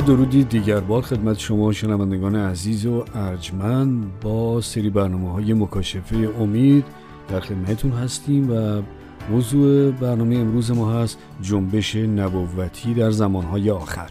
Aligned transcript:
درودی 0.00 0.44
دیگر 0.44 0.80
بار 0.80 1.02
خدمت 1.02 1.38
شما 1.38 1.72
شنوندگان 1.72 2.36
عزیز 2.36 2.86
و 2.86 3.04
ارجمند 3.14 4.20
با 4.20 4.60
سری 4.60 4.90
برنامه 4.90 5.32
های 5.32 5.54
مکاشفه 5.54 6.28
امید 6.40 6.84
در 7.28 7.40
خدمتتون 7.40 7.92
هستیم 7.92 8.50
و 8.50 8.82
موضوع 9.30 9.90
برنامه 9.90 10.36
امروز 10.36 10.70
ما 10.70 10.92
هست 10.92 11.18
جنبش 11.42 11.96
نبوتی 11.96 12.94
در 12.94 13.10
زمانهای 13.10 13.70
آخر. 13.70 14.10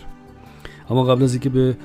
اما 0.90 1.04
قبل 1.04 1.24
از 1.24 1.34
اینکه 1.34 1.50
به 1.50 1.78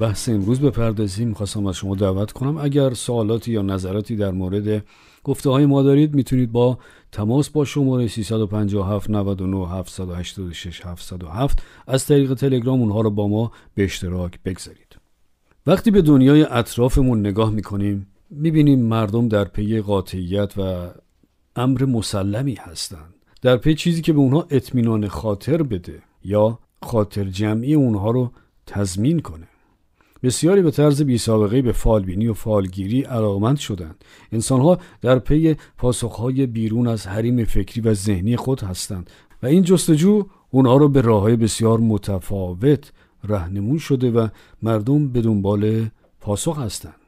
بحث 0.00 0.28
امروز 0.28 0.60
بپردازیم 0.60 1.28
می‌خواستم 1.28 1.66
از 1.66 1.76
شما 1.76 1.94
دعوت 1.94 2.32
کنم 2.32 2.56
اگر 2.56 2.94
سوالاتی 2.94 3.52
یا 3.52 3.62
نظراتی 3.62 4.16
در 4.16 4.30
مورد 4.30 4.84
گفته 5.26 5.50
های 5.50 5.66
ما 5.66 5.82
دارید 5.82 6.14
می‌تونید 6.14 6.52
با 6.52 6.78
تماس 7.12 7.50
با 7.50 7.64
شماره 7.64 8.08
357 8.08 9.10
99 9.10 9.68
786 9.68 10.86
707 10.86 11.62
از 11.86 12.06
طریق 12.06 12.34
تلگرام 12.34 12.80
اونها 12.80 13.00
رو 13.00 13.10
با 13.10 13.28
ما 13.28 13.52
به 13.74 13.84
اشتراک 13.84 14.38
بگذارید. 14.44 14.96
وقتی 15.66 15.90
به 15.90 16.02
دنیای 16.02 16.42
اطرافمون 16.42 17.20
نگاه 17.20 17.50
می‌کنیم 17.50 18.06
می‌بینیم 18.30 18.80
مردم 18.80 19.28
در 19.28 19.44
پی 19.44 19.80
قاطعیت 19.80 20.58
و 20.58 20.90
امر 21.56 21.84
مسلمی 21.84 22.54
هستند. 22.54 23.14
در 23.42 23.56
پی 23.56 23.74
چیزی 23.74 24.02
که 24.02 24.12
به 24.12 24.18
اونها 24.18 24.46
اطمینان 24.50 25.08
خاطر 25.08 25.62
بده 25.62 26.02
یا 26.24 26.58
خاطر 26.82 27.24
جمعی 27.24 27.74
اونها 27.74 28.10
رو 28.10 28.30
تضمین 28.66 29.20
کنه. 29.20 29.48
بسیاری 30.26 30.62
به 30.62 30.70
طرز 30.70 31.02
بی 31.02 31.18
سابقه 31.18 31.62
به 31.62 31.72
فالبینی 31.72 32.26
و 32.26 32.34
فالگیری 32.34 33.02
علاقمند 33.02 33.56
شدند. 33.56 34.04
انسانها 34.32 34.78
در 35.02 35.18
پی 35.18 35.56
پاسخهای 35.78 36.46
بیرون 36.46 36.88
از 36.88 37.06
حریم 37.06 37.44
فکری 37.44 37.80
و 37.80 37.94
ذهنی 37.94 38.36
خود 38.36 38.60
هستند 38.60 39.10
و 39.42 39.46
این 39.46 39.62
جستجو 39.62 40.26
اونها 40.50 40.76
را 40.76 40.88
به 40.88 41.00
راههای 41.00 41.36
بسیار 41.36 41.78
متفاوت 41.78 42.92
رهنمون 43.24 43.78
شده 43.78 44.10
و 44.10 44.28
مردم 44.62 45.08
به 45.08 45.20
دنبال 45.20 45.86
پاسخ 46.20 46.58
هستند. 46.58 47.00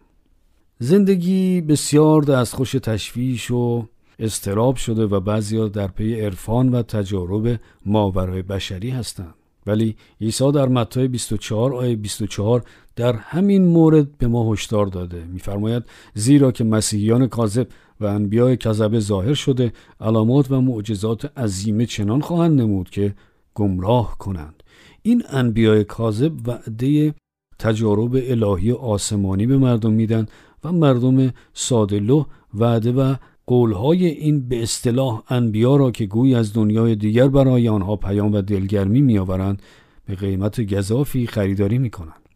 زندگی 0.79 1.61
بسیار 1.61 2.23
دستخوش 2.23 2.73
تشویش 2.73 3.51
و 3.51 3.89
استراب 4.19 4.77
شده 4.77 5.07
و 5.07 5.21
بعضیا 5.21 5.69
در 5.69 5.87
پی 5.87 6.21
عرفان 6.21 6.69
و 6.69 6.83
تجارب 6.83 7.61
ماورای 7.87 8.43
بشری 8.43 8.91
هستند. 8.91 9.35
ولی 9.69 9.97
عیسی 10.21 10.53
در 10.53 10.69
متی 10.69 11.09
24 11.09 11.75
آیه 11.75 11.97
24 11.97 12.63
در 12.99 13.13
همین 13.13 13.65
مورد 13.65 14.19
به 14.19 14.27
ما 14.27 14.53
هشدار 14.53 14.87
داده. 14.87 15.25
میفرماید 15.25 15.83
زیرا 16.15 16.53
که 16.53 16.65
مسیحیان 16.65 17.27
کاذب 17.27 17.67
و 18.01 18.07
انبیای 18.07 18.57
کذبه 18.57 19.01
ظاهر 19.01 19.35
شده 19.35 19.73
علامات 20.01 20.51
و 20.51 20.61
معجزات 20.61 21.39
عظیمه 21.39 21.87
چنان 21.87 22.21
خواهند 22.21 22.61
نمود 22.61 22.91
که 22.91 23.15
گمراه 23.55 24.19
کنند. 24.19 24.63
این 25.03 25.23
انبیای 25.29 25.85
کاذب 25.85 26.33
وعده 26.49 27.15
تجارب 27.59 28.15
الهی 28.15 28.73
آسمانی 28.73 29.47
به 29.47 29.59
مردم 29.59 29.93
میدن 29.93 30.27
و 30.65 30.73
مردم 30.73 31.33
سادلو 31.53 32.25
وعده 32.55 32.93
و 32.93 33.15
قولهای 33.47 34.07
این 34.07 34.49
به 34.49 34.63
اصطلاح 34.63 35.23
انبیا 35.29 35.77
را 35.77 35.91
که 35.91 36.07
گویی 36.07 36.35
از 36.35 36.53
دنیای 36.53 36.97
دیگر 36.97 37.29
برای 37.29 37.69
آنها 37.69 37.97
پیام 37.97 38.33
و 38.33 38.41
دلگرمی 38.41 39.01
میآورند 39.01 39.63
به 40.07 40.15
قیمت 40.15 40.75
گذافی 40.75 41.27
خریداری 41.27 41.79
می‌کنند. 41.79 42.28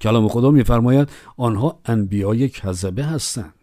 کلام 0.00 0.28
خدا 0.28 0.50
میفرماید 0.50 1.08
آنها 1.36 1.80
انبیای 1.84 2.48
کذبه 2.48 3.04
هستند. 3.04 3.54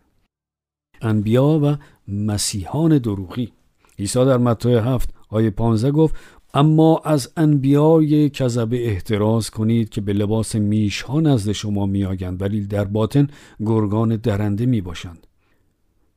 انبیا 1.02 1.60
و 1.64 1.78
مسیحان 2.08 2.98
دروغی. 2.98 3.52
عیسی 4.00 4.26
در 4.26 4.38
متی 4.38 4.74
هفت 4.74 5.10
آیه 5.30 5.50
15 5.50 5.92
گفت 5.92 6.16
اما 6.54 7.02
از 7.06 7.32
انبیای 7.38 8.30
کذبه 8.30 8.88
احتراز 8.88 9.50
کنید 9.50 9.90
که 9.90 10.02
به 10.02 10.14
لباس 10.14 10.56
میش 10.56 11.02
ها 11.02 11.20
نزد 11.20 11.52
شما 11.52 11.86
میآیند 11.86 12.42
ولی 12.42 12.68
در 12.68 12.84
باطن 12.84 13.28
گرگان 13.66 14.16
درنده 14.16 14.66
می 14.66 14.82
باشند 14.82 15.28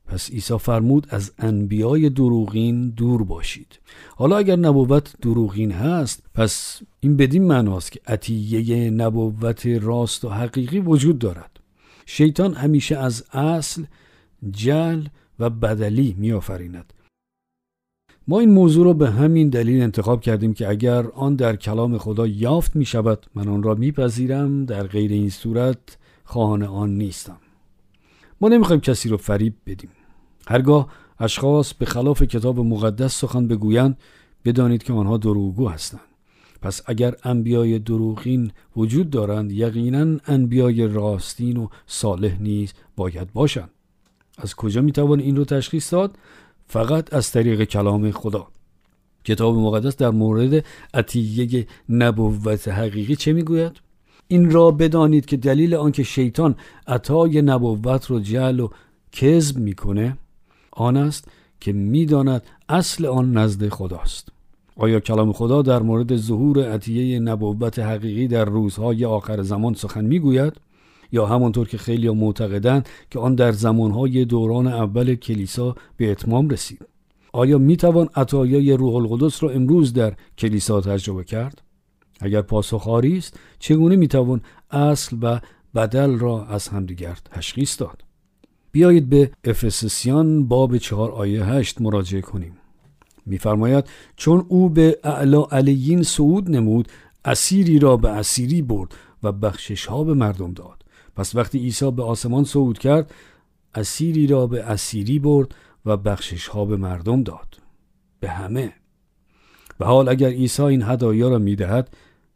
پس 0.09 0.31
عیسی 0.31 0.57
فرمود 0.57 1.07
از 1.09 1.31
انبیای 1.37 2.09
دروغین 2.09 2.89
دور 2.89 3.23
باشید. 3.23 3.79
حالا 4.15 4.37
اگر 4.37 4.55
نبوت 4.55 5.13
دروغین 5.21 5.71
هست 5.71 6.23
پس 6.33 6.81
این 6.99 7.17
بدین 7.17 7.43
معناست 7.43 7.91
که 7.91 7.99
عطیه 8.07 8.89
نبوت 8.89 9.65
راست 9.65 10.25
و 10.25 10.29
حقیقی 10.29 10.79
وجود 10.79 11.19
دارد. 11.19 11.59
شیطان 12.05 12.53
همیشه 12.53 12.97
از 12.97 13.23
اصل 13.33 13.83
جل 14.51 15.03
و 15.39 15.49
بدلی 15.49 16.15
میآفریند. 16.17 16.93
ما 18.27 18.39
این 18.39 18.49
موضوع 18.49 18.85
را 18.85 18.93
به 18.93 19.09
همین 19.09 19.49
دلیل 19.49 19.81
انتخاب 19.81 20.21
کردیم 20.21 20.53
که 20.53 20.69
اگر 20.69 21.07
آن 21.07 21.35
در 21.35 21.55
کلام 21.55 21.97
خدا 21.97 22.27
یافت 22.27 22.75
می 22.75 22.85
شود 22.85 23.25
من 23.35 23.47
آن 23.47 23.63
را 23.63 23.75
میپذیرم 23.75 24.65
در 24.65 24.83
غیر 24.87 25.11
این 25.11 25.29
صورت 25.29 25.97
خواهان 26.23 26.63
آن 26.63 26.97
نیستم. 26.97 27.37
ما 28.41 28.49
نمی‌خوایم 28.49 28.81
کسی 28.81 29.09
رو 29.09 29.17
فریب 29.17 29.53
بدیم. 29.65 29.89
هرگاه 30.49 30.87
اشخاص 31.19 31.73
به 31.73 31.85
خلاف 31.85 32.21
کتاب 32.21 32.59
مقدس 32.59 33.21
سخن 33.21 33.47
بگویند 33.47 33.97
بدانید 34.45 34.83
که 34.83 34.93
آنها 34.93 35.17
دروغگو 35.17 35.67
هستند. 35.69 36.01
پس 36.61 36.81
اگر 36.85 37.15
انبیای 37.23 37.79
دروغین 37.79 38.51
وجود 38.77 39.09
دارند 39.09 39.51
یقینا 39.51 40.19
انبیای 40.27 40.87
راستین 40.87 41.57
و 41.57 41.67
صالح 41.87 42.41
نیز 42.41 42.73
باید 42.95 43.33
باشند. 43.33 43.69
از 44.37 44.55
کجا 44.55 44.81
می‌توان 44.81 45.19
این 45.19 45.35
رو 45.35 45.45
تشخیص 45.45 45.93
داد؟ 45.93 46.17
فقط 46.67 47.13
از 47.13 47.31
طریق 47.31 47.63
کلام 47.63 48.11
خدا. 48.11 48.47
کتاب 49.23 49.55
مقدس 49.55 49.97
در 49.97 50.09
مورد 50.09 50.65
عطیه 50.93 51.67
نبوت 51.89 52.67
حقیقی 52.67 53.15
چه 53.15 53.33
می‌گوید؟ 53.33 53.71
این 54.27 54.51
را 54.51 54.71
بدانید 54.71 55.25
که 55.25 55.37
دلیل 55.37 55.75
آنکه 55.75 56.03
شیطان 56.03 56.55
عطای 56.87 57.41
نبوت 57.41 58.05
رو 58.05 58.19
جعل 58.19 58.59
و 58.59 58.69
کذب 59.11 59.57
می‌کنه 59.57 60.17
آن 60.71 60.97
است 60.97 61.27
که 61.59 61.73
می‌داند 61.73 62.43
اصل 62.69 63.05
آن 63.05 63.37
نزد 63.37 63.69
خداست. 63.69 64.29
آیا 64.75 64.99
کلام 64.99 65.33
خدا 65.33 65.61
در 65.61 65.81
مورد 65.81 66.15
ظهور 66.15 66.71
عطیه 66.71 67.19
نبوت 67.19 67.79
حقیقی 67.79 68.27
در 68.27 68.45
روزهای 68.45 69.05
آخر 69.05 69.41
زمان 69.41 69.73
سخن 69.73 70.05
می‌گوید؟ 70.05 70.53
یا 71.11 71.25
همانطور 71.25 71.67
که 71.67 71.77
خیلی 71.77 72.09
معتقدند 72.09 72.89
که 73.11 73.19
آن 73.19 73.35
در 73.35 73.51
زمانهای 73.51 74.25
دوران 74.25 74.67
اول 74.67 75.15
کلیسا 75.15 75.75
به 75.97 76.11
اتمام 76.11 76.49
رسید. 76.49 76.85
آیا 77.33 77.57
می‌توان 77.57 78.09
عطایای 78.15 78.73
روح 78.73 78.95
القدس 78.95 79.43
را 79.43 79.49
امروز 79.49 79.93
در 79.93 80.13
کلیسا 80.37 80.81
تجربه 80.81 81.23
کرد؟ 81.23 81.61
اگر 82.19 82.41
پاسخ 82.41 82.87
است 82.87 83.39
چگونه 83.59 83.95
می‌توان 83.95 84.41
اصل 84.71 85.17
و 85.21 85.39
بدل 85.75 86.19
را 86.19 86.45
از 86.45 86.67
همدیگر 86.67 87.17
تشخیص 87.25 87.81
داد؟ 87.81 88.03
بیایید 88.71 89.09
به 89.09 89.31
افسسیان 89.43 90.47
باب 90.47 90.77
چهار 90.77 91.11
آیه 91.11 91.45
هشت 91.45 91.81
مراجعه 91.81 92.21
کنیم. 92.21 92.57
میفرماید 93.25 93.85
چون 94.15 94.45
او 94.47 94.69
به 94.69 94.99
اعلا 95.03 95.43
علیین 95.43 96.03
صعود 96.03 96.51
نمود 96.51 96.87
اسیری 97.25 97.79
را 97.79 97.97
به 97.97 98.09
اسیری 98.09 98.61
برد 98.61 98.95
و 99.23 99.31
بخشش 99.31 99.85
ها 99.85 100.03
به 100.03 100.13
مردم 100.13 100.53
داد. 100.53 100.83
پس 101.15 101.35
وقتی 101.35 101.59
عیسی 101.59 101.91
به 101.91 102.03
آسمان 102.03 102.43
صعود 102.43 102.77
کرد 102.77 103.13
اسیری 103.75 104.27
را 104.27 104.47
به 104.47 104.63
اسیری 104.63 105.19
برد 105.19 105.55
و 105.85 105.97
بخشش 105.97 106.47
ها 106.47 106.65
به 106.65 106.77
مردم 106.77 107.23
داد. 107.23 107.57
به 108.19 108.29
همه. 108.29 108.73
و 109.79 109.85
حال 109.85 110.09
اگر 110.09 110.29
عیسی 110.29 110.63
این 110.63 110.83
هدایا 110.83 111.29
را 111.29 111.37
می‌دهد 111.37 111.89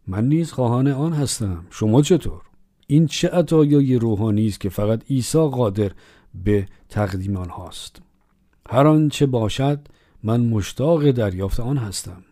من 0.07 0.27
نیز 0.27 0.51
خواهان 0.51 0.88
آن 0.88 1.13
هستم. 1.13 1.65
شما 1.69 2.01
چطور؟ 2.01 2.41
این 2.88 3.07
چه 3.07 3.30
عطایای 3.30 3.95
روحانی 3.95 4.47
است 4.47 4.59
که 4.59 4.69
فقط 4.69 5.03
عیسی 5.09 5.38
قادر 5.38 5.91
به 6.35 6.68
تقدیم 6.89 7.38
آنهاست. 7.38 8.01
هر 8.69 8.88
آنچه 8.88 9.25
باشد 9.25 9.80
من 10.24 10.41
مشتاق 10.41 11.12
دریافت 11.12 11.59
آن 11.59 11.77
هستم. 11.77 12.24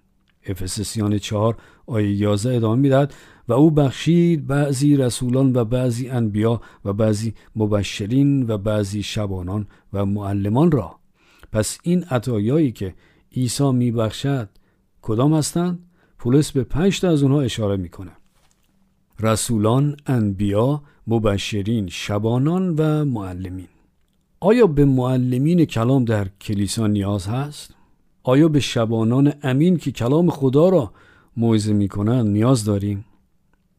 افسسیان 0.46 1.18
چهار 1.18 1.58
آیه 1.86 2.12
11 2.12 2.56
ادامه 2.56 2.82
می‌دهد 2.82 3.14
و 3.48 3.54
او 3.54 3.72
بخشید 3.72 4.48
بعضی 4.48 4.98
رسولان 4.98 5.56
و 5.56 5.66
بعضی 5.66 6.10
انبیا 6.10 6.62
و 6.86 6.94
بعضی 6.94 7.34
مبشرین 7.56 8.50
و 8.50 8.58
بعضی 8.58 9.04
شبانان 9.04 9.68
و 9.94 10.06
معلمان 10.06 10.72
را. 10.72 10.96
پس 11.52 11.78
این 11.84 12.04
عطایایی 12.04 12.72
که 12.72 12.96
عیسی 13.36 13.72
میبخشد 13.72 14.50
کدام 15.02 15.34
هستند؟ 15.34 15.80
پولس 16.18 16.52
به 16.52 16.64
پنج 16.64 17.06
از 17.06 17.24
اونها 17.24 17.42
اشاره 17.42 17.78
می‌کنه. 17.78 18.12
رسولان، 19.20 19.98
انبیا، 20.06 20.84
مبشرین، 21.08 21.88
شبانان 21.88 22.76
و 22.78 23.06
معلمین. 23.06 23.68
آیا 24.44 24.68
به 24.68 24.86
معلمین 24.86 25.66
کلام 25.66 26.06
در 26.06 26.28
کلیسا 26.42 26.88
نیاز 26.88 27.28
هست؟ 27.28 27.76
آیا 28.24 28.48
به 28.48 28.60
شبانان 28.60 29.34
امین 29.44 29.78
که 29.78 29.92
کلام 29.92 30.30
خدا 30.30 30.70
را 30.70 30.92
موعظه 31.38 31.74
می‌کنند 31.74 32.28
نیاز 32.28 32.66
داریم؟ 32.66 33.06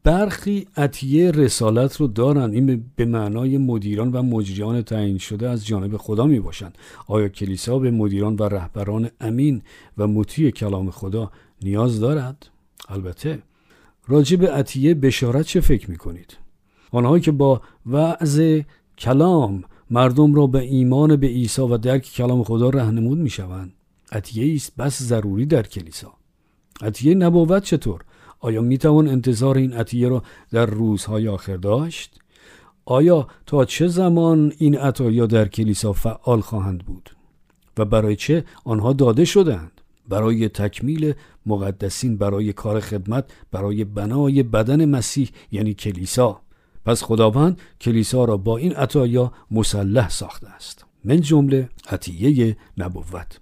برخی 0.03 0.67
عطیه 0.77 1.31
رسالت 1.31 1.95
رو 1.95 2.07
دارن. 2.07 2.51
این 2.51 2.91
به 2.95 3.05
معنای 3.05 3.57
مدیران 3.57 4.11
و 4.11 4.23
مجریان 4.23 4.81
تعیین 4.81 5.17
شده 5.17 5.49
از 5.49 5.65
جانب 5.65 5.97
خدا 5.97 6.25
می 6.25 6.39
باشند 6.39 6.77
آیا 7.07 7.27
کلیسا 7.27 7.79
به 7.79 7.91
مدیران 7.91 8.35
و 8.35 8.43
رهبران 8.43 9.09
امین 9.21 9.61
و 9.97 10.07
مطیع 10.07 10.49
کلام 10.51 10.91
خدا 10.91 11.31
نیاز 11.61 11.99
دارد؟ 11.99 12.49
البته. 12.89 13.39
راجع 14.07 14.37
به 14.37 14.51
عطیه 14.51 14.93
بشارت 14.93 15.45
چه 15.45 15.61
فکر 15.61 15.91
می 15.91 15.97
کنید 15.97 16.37
آنهایی 16.91 17.21
که 17.21 17.31
با 17.31 17.61
وعظ 17.85 18.41
کلام 18.97 19.63
مردم 19.89 20.35
را 20.35 20.47
به 20.47 20.59
ایمان 20.59 21.15
به 21.15 21.27
عیسی 21.27 21.61
و 21.61 21.77
درک 21.77 22.03
کلام 22.13 22.43
خدا 22.43 22.69
رهنمود 22.69 23.17
می 23.17 23.29
شوند 23.29 23.73
عطیه 24.11 24.55
است 24.55 24.75
بس 24.75 25.01
ضروری 25.01 25.45
در 25.45 25.63
کلیسا. 25.63 26.13
عطیه 26.81 27.15
نبوت 27.15 27.63
چطور؟ 27.63 28.01
آیا 28.39 28.61
می 28.61 28.77
توان 28.77 29.07
انتظار 29.07 29.57
این 29.57 29.73
عطیه 29.73 30.07
را 30.07 30.23
در 30.51 30.65
روزهای 30.65 31.27
آخر 31.27 31.57
داشت؟ 31.57 32.19
آیا 32.85 33.27
تا 33.45 33.65
چه 33.65 33.87
زمان 33.87 34.53
این 34.57 34.77
عطایا 34.77 35.25
در 35.25 35.47
کلیسا 35.47 35.93
فعال 35.93 36.41
خواهند 36.41 36.85
بود؟ 36.85 37.09
و 37.77 37.85
برای 37.85 38.15
چه 38.15 38.45
آنها 38.65 38.93
داده 38.93 39.25
شدند 39.25 39.81
برای 40.09 40.49
تکمیل 40.49 41.13
مقدسین 41.45 42.17
برای 42.17 42.53
کار 42.53 42.79
خدمت 42.79 43.31
برای 43.51 43.83
بنای 43.83 44.43
بدن 44.43 44.85
مسیح 44.85 45.29
یعنی 45.51 45.73
کلیسا. 45.73 46.41
پس 46.85 47.03
خداوند 47.03 47.61
کلیسا 47.81 48.25
را 48.25 48.37
با 48.37 48.57
این 48.57 48.75
عطایا 48.75 49.31
مسلح 49.51 50.09
ساخته 50.09 50.47
است. 50.47 50.85
من 51.03 51.21
جمله 51.21 51.69
عطیه 51.89 52.57
نبوت. 52.77 53.39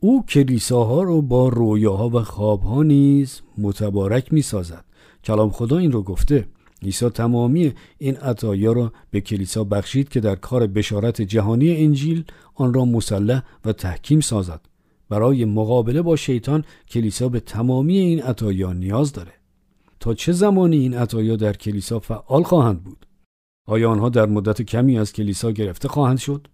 او 0.00 0.26
کلیساها 0.26 1.02
را 1.02 1.20
با 1.20 1.48
رویاها 1.48 2.08
و 2.08 2.22
خوابها 2.22 2.82
نیز 2.82 3.40
متبارک 3.58 4.32
می 4.32 4.42
سازد 4.42 4.84
کلام 5.24 5.50
خدا 5.50 5.78
این 5.78 5.92
رو 5.92 6.02
گفته 6.02 6.46
عیسی 6.82 7.08
تمامی 7.08 7.72
این 7.98 8.16
عطایا 8.16 8.72
را 8.72 8.92
به 9.10 9.20
کلیسا 9.20 9.64
بخشید 9.64 10.08
که 10.08 10.20
در 10.20 10.34
کار 10.34 10.66
بشارت 10.66 11.22
جهانی 11.22 11.76
انجیل 11.76 12.24
آن 12.54 12.74
را 12.74 12.84
مسلح 12.84 13.42
و 13.64 13.72
تحکیم 13.72 14.20
سازد. 14.20 14.60
برای 15.08 15.44
مقابله 15.44 16.02
با 16.02 16.16
شیطان 16.16 16.64
کلیسا 16.88 17.28
به 17.28 17.40
تمامی 17.40 17.98
این 17.98 18.22
عطایا 18.22 18.72
نیاز 18.72 19.12
داره. 19.12 19.32
تا 20.02 20.14
چه 20.14 20.32
زمانی 20.32 20.76
این 20.76 20.94
عطایا 20.94 21.36
در 21.36 21.52
کلیسا 21.52 21.98
فعال 21.98 22.42
خواهند 22.42 22.82
بود؟ 22.82 23.06
آیا 23.66 23.90
آنها 23.90 24.08
در 24.08 24.26
مدت 24.26 24.62
کمی 24.62 24.98
از 24.98 25.12
کلیسا 25.12 25.50
گرفته 25.50 25.88
خواهند 25.88 26.18
شد؟ 26.18 26.48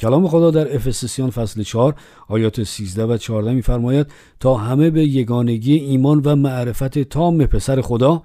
کلام 0.00 0.28
خدا 0.28 0.50
در 0.50 0.74
افسسیان 0.74 1.30
فصل 1.30 1.62
4 1.62 1.94
آیات 2.28 2.62
13 2.62 3.04
و 3.04 3.16
14 3.16 3.52
میفرماید 3.52 4.06
تا 4.40 4.54
همه 4.54 4.90
به 4.90 5.04
یگانگی 5.04 5.74
ایمان 5.74 6.20
و 6.24 6.36
معرفت 6.36 6.98
تام 6.98 7.46
پسر 7.46 7.80
خدا 7.80 8.22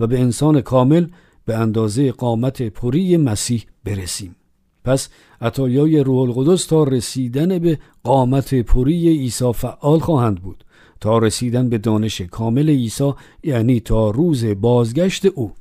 و 0.00 0.06
به 0.06 0.20
انسان 0.20 0.60
کامل 0.60 1.06
به 1.44 1.56
اندازه 1.56 2.12
قامت 2.12 2.62
پری 2.62 3.16
مسیح 3.16 3.64
برسیم. 3.84 4.36
پس 4.84 5.08
عطایای 5.40 6.00
روح 6.00 6.18
القدس 6.18 6.66
تا 6.66 6.84
رسیدن 6.84 7.58
به 7.58 7.78
قامت 8.02 8.54
پری 8.54 9.08
عیسی 9.08 9.52
فعال 9.52 9.98
خواهند 9.98 10.42
بود. 10.42 10.64
تا 11.02 11.18
رسیدن 11.18 11.68
به 11.68 11.78
دانش 11.78 12.20
کامل 12.20 12.70
عیسی 12.70 13.12
یعنی 13.42 13.80
تا 13.80 14.10
روز 14.10 14.44
بازگشت 14.44 15.26
او. 15.26 15.52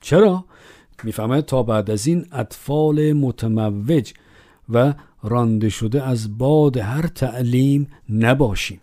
چرا؟ 0.00 0.44
می‌فهمد 1.04 1.44
تا 1.44 1.62
بعد 1.62 1.90
از 1.90 2.06
این 2.06 2.26
اطفال 2.32 3.12
متموج 3.12 4.12
و 4.68 4.94
رانده 5.22 5.68
شده 5.68 6.02
از 6.02 6.38
باد 6.38 6.76
هر 6.76 7.06
تعلیم 7.06 7.88
نباشیم. 8.08 8.80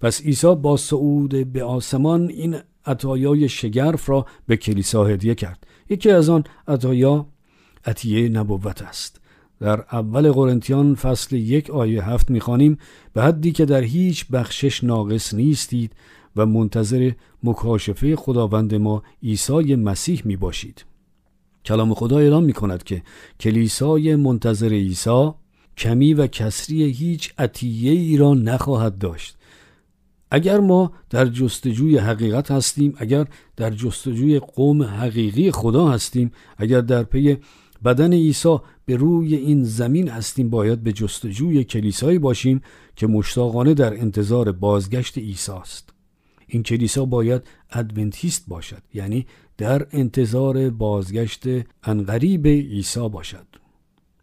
پس 0.00 0.22
عیسی 0.22 0.54
با 0.54 0.76
صعود 0.76 1.52
به 1.52 1.64
آسمان 1.64 2.28
این 2.28 2.56
عطایای 2.86 3.48
شگرف 3.48 4.08
را 4.08 4.26
به 4.46 4.56
کلیسا 4.56 5.04
هدیه 5.04 5.34
کرد. 5.34 5.66
یکی 5.90 6.10
از 6.10 6.28
آن 6.28 6.44
عطایا 6.68 7.26
عطیه 7.84 8.28
نبوت 8.28 8.82
است. 8.82 9.20
در 9.60 9.84
اول 9.92 10.32
قرنتیان 10.32 10.94
فصل 10.94 11.36
یک 11.36 11.70
آیه 11.70 12.04
هفت 12.04 12.30
می‌خوانیم 12.30 12.78
به 13.12 13.22
حدی 13.22 13.52
که 13.52 13.64
در 13.64 13.82
هیچ 13.82 14.26
بخشش 14.26 14.84
ناقص 14.84 15.34
نیستید 15.34 15.92
و 16.36 16.46
منتظر 16.46 17.10
مکاشفه 17.42 18.16
خداوند 18.16 18.74
ما 18.74 19.02
عیسی 19.22 19.76
مسیح 19.76 20.22
می 20.24 20.36
باشید. 20.36 20.84
کلام 21.64 21.94
خدا 21.94 22.18
اعلام 22.18 22.44
می 22.44 22.52
کند 22.52 22.82
که 22.82 23.02
کلیسای 23.40 24.16
منتظر 24.16 24.68
عیسی 24.68 25.30
کمی 25.76 26.14
و 26.14 26.26
کسری 26.26 26.84
هیچ 26.84 27.32
عطیه 27.38 27.92
ای 27.92 28.16
را 28.16 28.34
نخواهد 28.34 28.98
داشت 28.98 29.36
اگر 30.30 30.60
ما 30.60 30.92
در 31.10 31.26
جستجوی 31.26 31.98
حقیقت 31.98 32.50
هستیم 32.50 32.94
اگر 32.98 33.26
در 33.56 33.70
جستجوی 33.70 34.38
قوم 34.38 34.82
حقیقی 34.82 35.50
خدا 35.50 35.88
هستیم 35.88 36.32
اگر 36.56 36.80
در 36.80 37.02
پی 37.02 37.36
بدن 37.86 38.12
عیسی 38.12 38.58
به 38.84 38.96
روی 38.96 39.34
این 39.34 39.64
زمین 39.64 40.08
هستیم 40.08 40.50
باید 40.50 40.82
به 40.82 40.92
جستجوی 40.92 41.64
کلیسایی 41.64 42.18
باشیم 42.18 42.62
که 42.96 43.06
مشتاقانه 43.06 43.74
در 43.74 43.94
انتظار 43.94 44.52
بازگشت 44.52 45.18
عیسی 45.18 45.52
است. 45.52 45.92
این 46.46 46.62
کلیسا 46.62 47.04
باید 47.04 47.42
ادونتیست 47.72 48.44
باشد 48.48 48.82
یعنی 48.94 49.26
در 49.58 49.86
انتظار 49.90 50.70
بازگشت 50.70 51.44
انقریب 51.84 52.46
عیسی 52.46 53.08
باشد. 53.08 53.46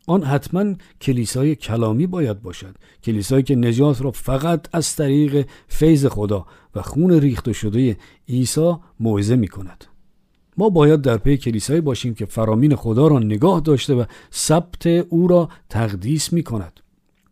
آن 0.07 0.23
حتما 0.23 0.73
کلیسای 1.01 1.55
کلامی 1.55 2.07
باید 2.07 2.41
باشد 2.41 2.75
کلیسایی 3.03 3.43
که 3.43 3.55
نجات 3.55 4.01
را 4.01 4.11
فقط 4.11 4.67
از 4.75 4.95
طریق 4.95 5.47
فیض 5.67 6.05
خدا 6.05 6.45
و 6.75 6.81
خون 6.81 7.11
ریخته 7.11 7.53
شده 7.53 7.97
عیسی 8.29 8.75
موعظه 8.99 9.35
می 9.35 9.47
کند 9.47 9.85
ما 10.57 10.69
باید 10.69 11.01
در 11.01 11.17
پی 11.17 11.37
کلیسایی 11.37 11.81
باشیم 11.81 12.13
که 12.13 12.25
فرامین 12.25 12.75
خدا 12.75 13.07
را 13.07 13.19
نگاه 13.19 13.59
داشته 13.59 13.93
و 13.93 14.03
ثبت 14.33 14.87
او 14.87 15.27
را 15.27 15.49
تقدیس 15.69 16.33
می 16.33 16.43
کند. 16.43 16.79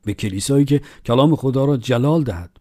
به 0.05 0.13
کلیسایی 0.13 0.65
که 0.65 0.81
کلام 1.05 1.35
خدا 1.35 1.65
را 1.65 1.77
جلال 1.77 2.23
دهد. 2.23 2.57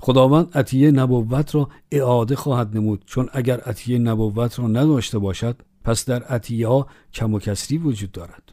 خداوند 0.00 0.48
عطیه 0.54 0.90
نبوت 0.90 1.54
را 1.54 1.68
اعاده 1.92 2.36
خواهد 2.36 2.76
نمود. 2.76 3.02
چون 3.06 3.28
اگر 3.32 3.60
عطیه 3.60 3.98
نبوت 3.98 4.58
را 4.58 4.66
نداشته 4.66 5.18
باشد 5.18 5.56
پس 5.84 6.04
در 6.04 6.22
عطیه 6.22 6.68
ها 6.68 6.86
کم 7.12 7.34
و 7.34 7.38
کسری 7.38 7.78
وجود 7.78 8.12
دارد. 8.12 8.52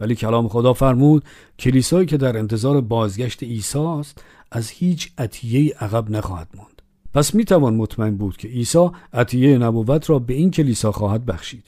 ولی 0.00 0.14
کلام 0.14 0.48
خدا 0.48 0.72
فرمود 0.72 1.24
کلیسایی 1.58 2.06
که 2.06 2.16
در 2.16 2.38
انتظار 2.38 2.80
بازگشت 2.80 3.42
عیسی 3.42 3.78
است 3.78 4.24
از 4.52 4.70
هیچ 4.70 5.12
عطیه 5.18 5.74
عقب 5.80 6.10
نخواهد 6.10 6.48
ماند. 6.54 6.77
پس 7.18 7.34
می 7.34 7.44
توان 7.44 7.74
مطمئن 7.74 8.16
بود 8.16 8.36
که 8.36 8.48
عیسی 8.48 8.88
عطیه 9.12 9.58
نبوت 9.58 10.10
را 10.10 10.18
به 10.18 10.34
این 10.34 10.50
کلیسا 10.50 10.92
خواهد 10.92 11.26
بخشید. 11.26 11.64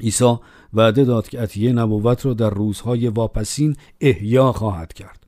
عیسی 0.00 0.36
وعده 0.72 1.04
داد 1.04 1.28
که 1.28 1.40
عطیه 1.40 1.72
نبوت 1.72 2.26
را 2.26 2.34
در 2.34 2.50
روزهای 2.50 3.08
واپسین 3.08 3.76
احیا 4.00 4.52
خواهد 4.52 4.92
کرد. 4.92 5.26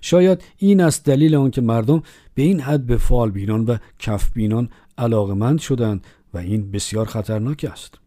شاید 0.00 0.42
این 0.58 0.80
است 0.80 1.04
دلیل 1.04 1.34
آنکه 1.34 1.60
مردم 1.60 2.02
به 2.34 2.42
این 2.42 2.60
حد 2.60 2.86
به 2.86 2.96
فال 2.96 3.30
بینان 3.30 3.64
و 3.64 3.76
کف 3.98 4.32
بینان 4.32 4.68
علاقمند 4.98 5.58
شدند 5.58 6.06
و 6.34 6.38
این 6.38 6.70
بسیار 6.70 7.06
خطرناک 7.06 7.66
است. 7.72 7.98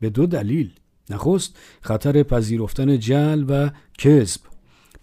به 0.00 0.10
دو 0.10 0.26
دلیل 0.26 0.70
نخست 1.10 1.56
خطر 1.80 2.22
پذیرفتن 2.22 2.98
جل 2.98 3.44
و 3.48 3.70
کذب. 3.98 4.40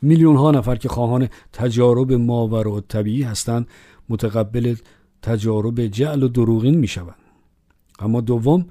میلیون 0.02 0.36
ها 0.36 0.52
نفر 0.52 0.76
که 0.76 0.90
خواهان 0.90 1.30
تجارب 1.54 2.14
ماور 2.14 2.68
و 2.68 2.82
طبیعی 2.82 3.24
هستند 3.24 3.68
متقبل 4.12 4.76
تجارب 5.22 5.82
جعل 5.82 6.24
و 6.24 6.28
دروغین 6.28 6.78
می 6.78 6.88
شوند. 6.88 7.16
اما 8.00 8.22
دوم 8.22 8.66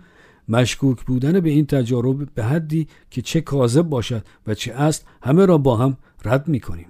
مشکوک 0.48 1.04
بودن 1.04 1.40
به 1.40 1.50
این 1.50 1.66
تجارب 1.66 2.34
به 2.34 2.44
حدی 2.44 2.88
که 3.10 3.22
چه 3.22 3.40
کاذب 3.40 3.82
باشد 3.82 4.24
و 4.46 4.54
چه 4.54 4.72
است 4.72 5.06
همه 5.22 5.46
را 5.46 5.58
با 5.58 5.76
هم 5.76 5.96
رد 6.24 6.48
می 6.48 6.60
کنیم. 6.60 6.86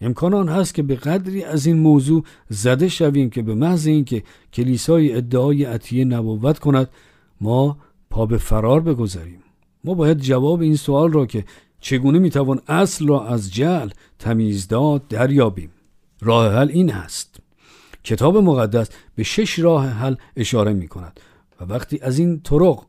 امکان 0.00 0.34
آن 0.34 0.48
هست 0.48 0.74
که 0.74 0.82
به 0.82 0.94
قدری 0.94 1.44
از 1.44 1.66
این 1.66 1.78
موضوع 1.78 2.24
زده 2.48 2.88
شویم 2.88 3.30
که 3.30 3.42
به 3.42 3.54
محض 3.54 3.86
اینکه 3.86 4.22
کلیسای 4.52 5.16
ادعای 5.16 5.64
عطیه 5.64 6.04
نبوت 6.04 6.58
کند 6.58 6.88
ما 7.40 7.78
پا 8.10 8.26
به 8.26 8.38
فرار 8.38 8.80
بگذاریم 8.80 9.42
ما 9.84 9.94
باید 9.94 10.18
جواب 10.18 10.60
این 10.60 10.76
سوال 10.76 11.12
را 11.12 11.26
که 11.26 11.44
چگونه 11.80 12.18
می‌توان 12.18 12.60
اصل 12.68 13.06
را 13.06 13.26
از 13.26 13.54
جعل 13.54 13.90
تمیز 14.18 14.68
داد 14.68 15.08
دریابیم 15.08 15.70
راه 16.20 16.54
حل 16.54 16.68
این 16.68 16.92
است 16.92 17.33
کتاب 18.04 18.36
مقدس 18.36 18.88
به 19.14 19.22
شش 19.22 19.58
راه 19.58 19.86
حل 19.86 20.14
اشاره 20.36 20.72
می 20.72 20.88
کند 20.88 21.20
و 21.60 21.64
وقتی 21.64 21.98
از 22.02 22.18
این 22.18 22.40
طرق 22.40 22.82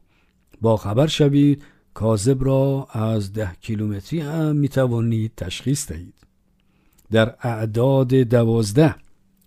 با 0.61 0.77
خبر 0.77 1.07
شوید 1.07 1.63
کاذب 1.93 2.43
را 2.43 2.87
از 2.91 3.33
ده 3.33 3.51
کیلومتری 3.61 4.19
هم 4.19 4.55
می 4.55 4.67
توانید 4.67 5.31
تشخیص 5.37 5.91
دهید. 5.91 6.13
در 7.11 7.35
اعداد 7.41 8.13
دوازده 8.13 8.95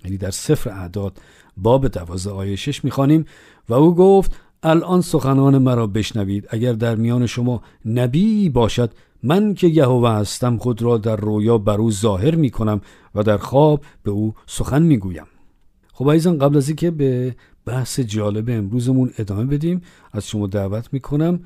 یعنی 0.05 0.17
در 0.17 0.31
سفر 0.31 0.71
اعداد 0.71 1.19
باب 1.57 1.89
دوازده 1.89 2.31
آیه 2.31 2.57
شش 2.57 2.85
می‌خوانیم 2.85 3.25
و 3.69 3.75
او 3.75 3.95
گفت 3.95 4.33
الان 4.63 5.01
سخنان 5.01 5.59
مرا 5.59 5.87
بشنوید. 5.87 6.47
اگر 6.51 6.73
در 6.73 6.95
میان 6.95 7.27
شما 7.27 7.63
نبی 7.85 8.49
باشد 8.49 8.91
من 9.23 9.55
که 9.55 9.67
یهوه 9.67 10.11
هستم 10.11 10.59
خود 10.59 10.83
را 10.83 10.99
در 10.99 11.17
رویا 11.17 11.59
بر 11.59 11.79
او 11.79 11.91
ظاهر 11.91 12.35
می 12.35 12.51
کنم 12.51 12.81
و 13.15 13.23
در 13.23 13.37
خواب 13.37 13.85
به 14.03 14.11
او 14.11 14.35
سخن 14.47 14.83
می 14.83 14.97
گویم 14.97 15.27
خب 15.99 16.11
عزیزان 16.11 16.39
قبل 16.39 16.57
از 16.57 16.69
اینکه 16.69 16.91
به 16.91 17.37
بحث 17.67 18.01
جالب 18.01 18.51
امروزمون 18.51 19.13
ادامه 19.19 19.45
بدیم 19.45 19.83
از 20.13 20.29
شما 20.29 20.47
دعوت 20.47 20.93
می 20.93 21.01
کنم 21.01 21.41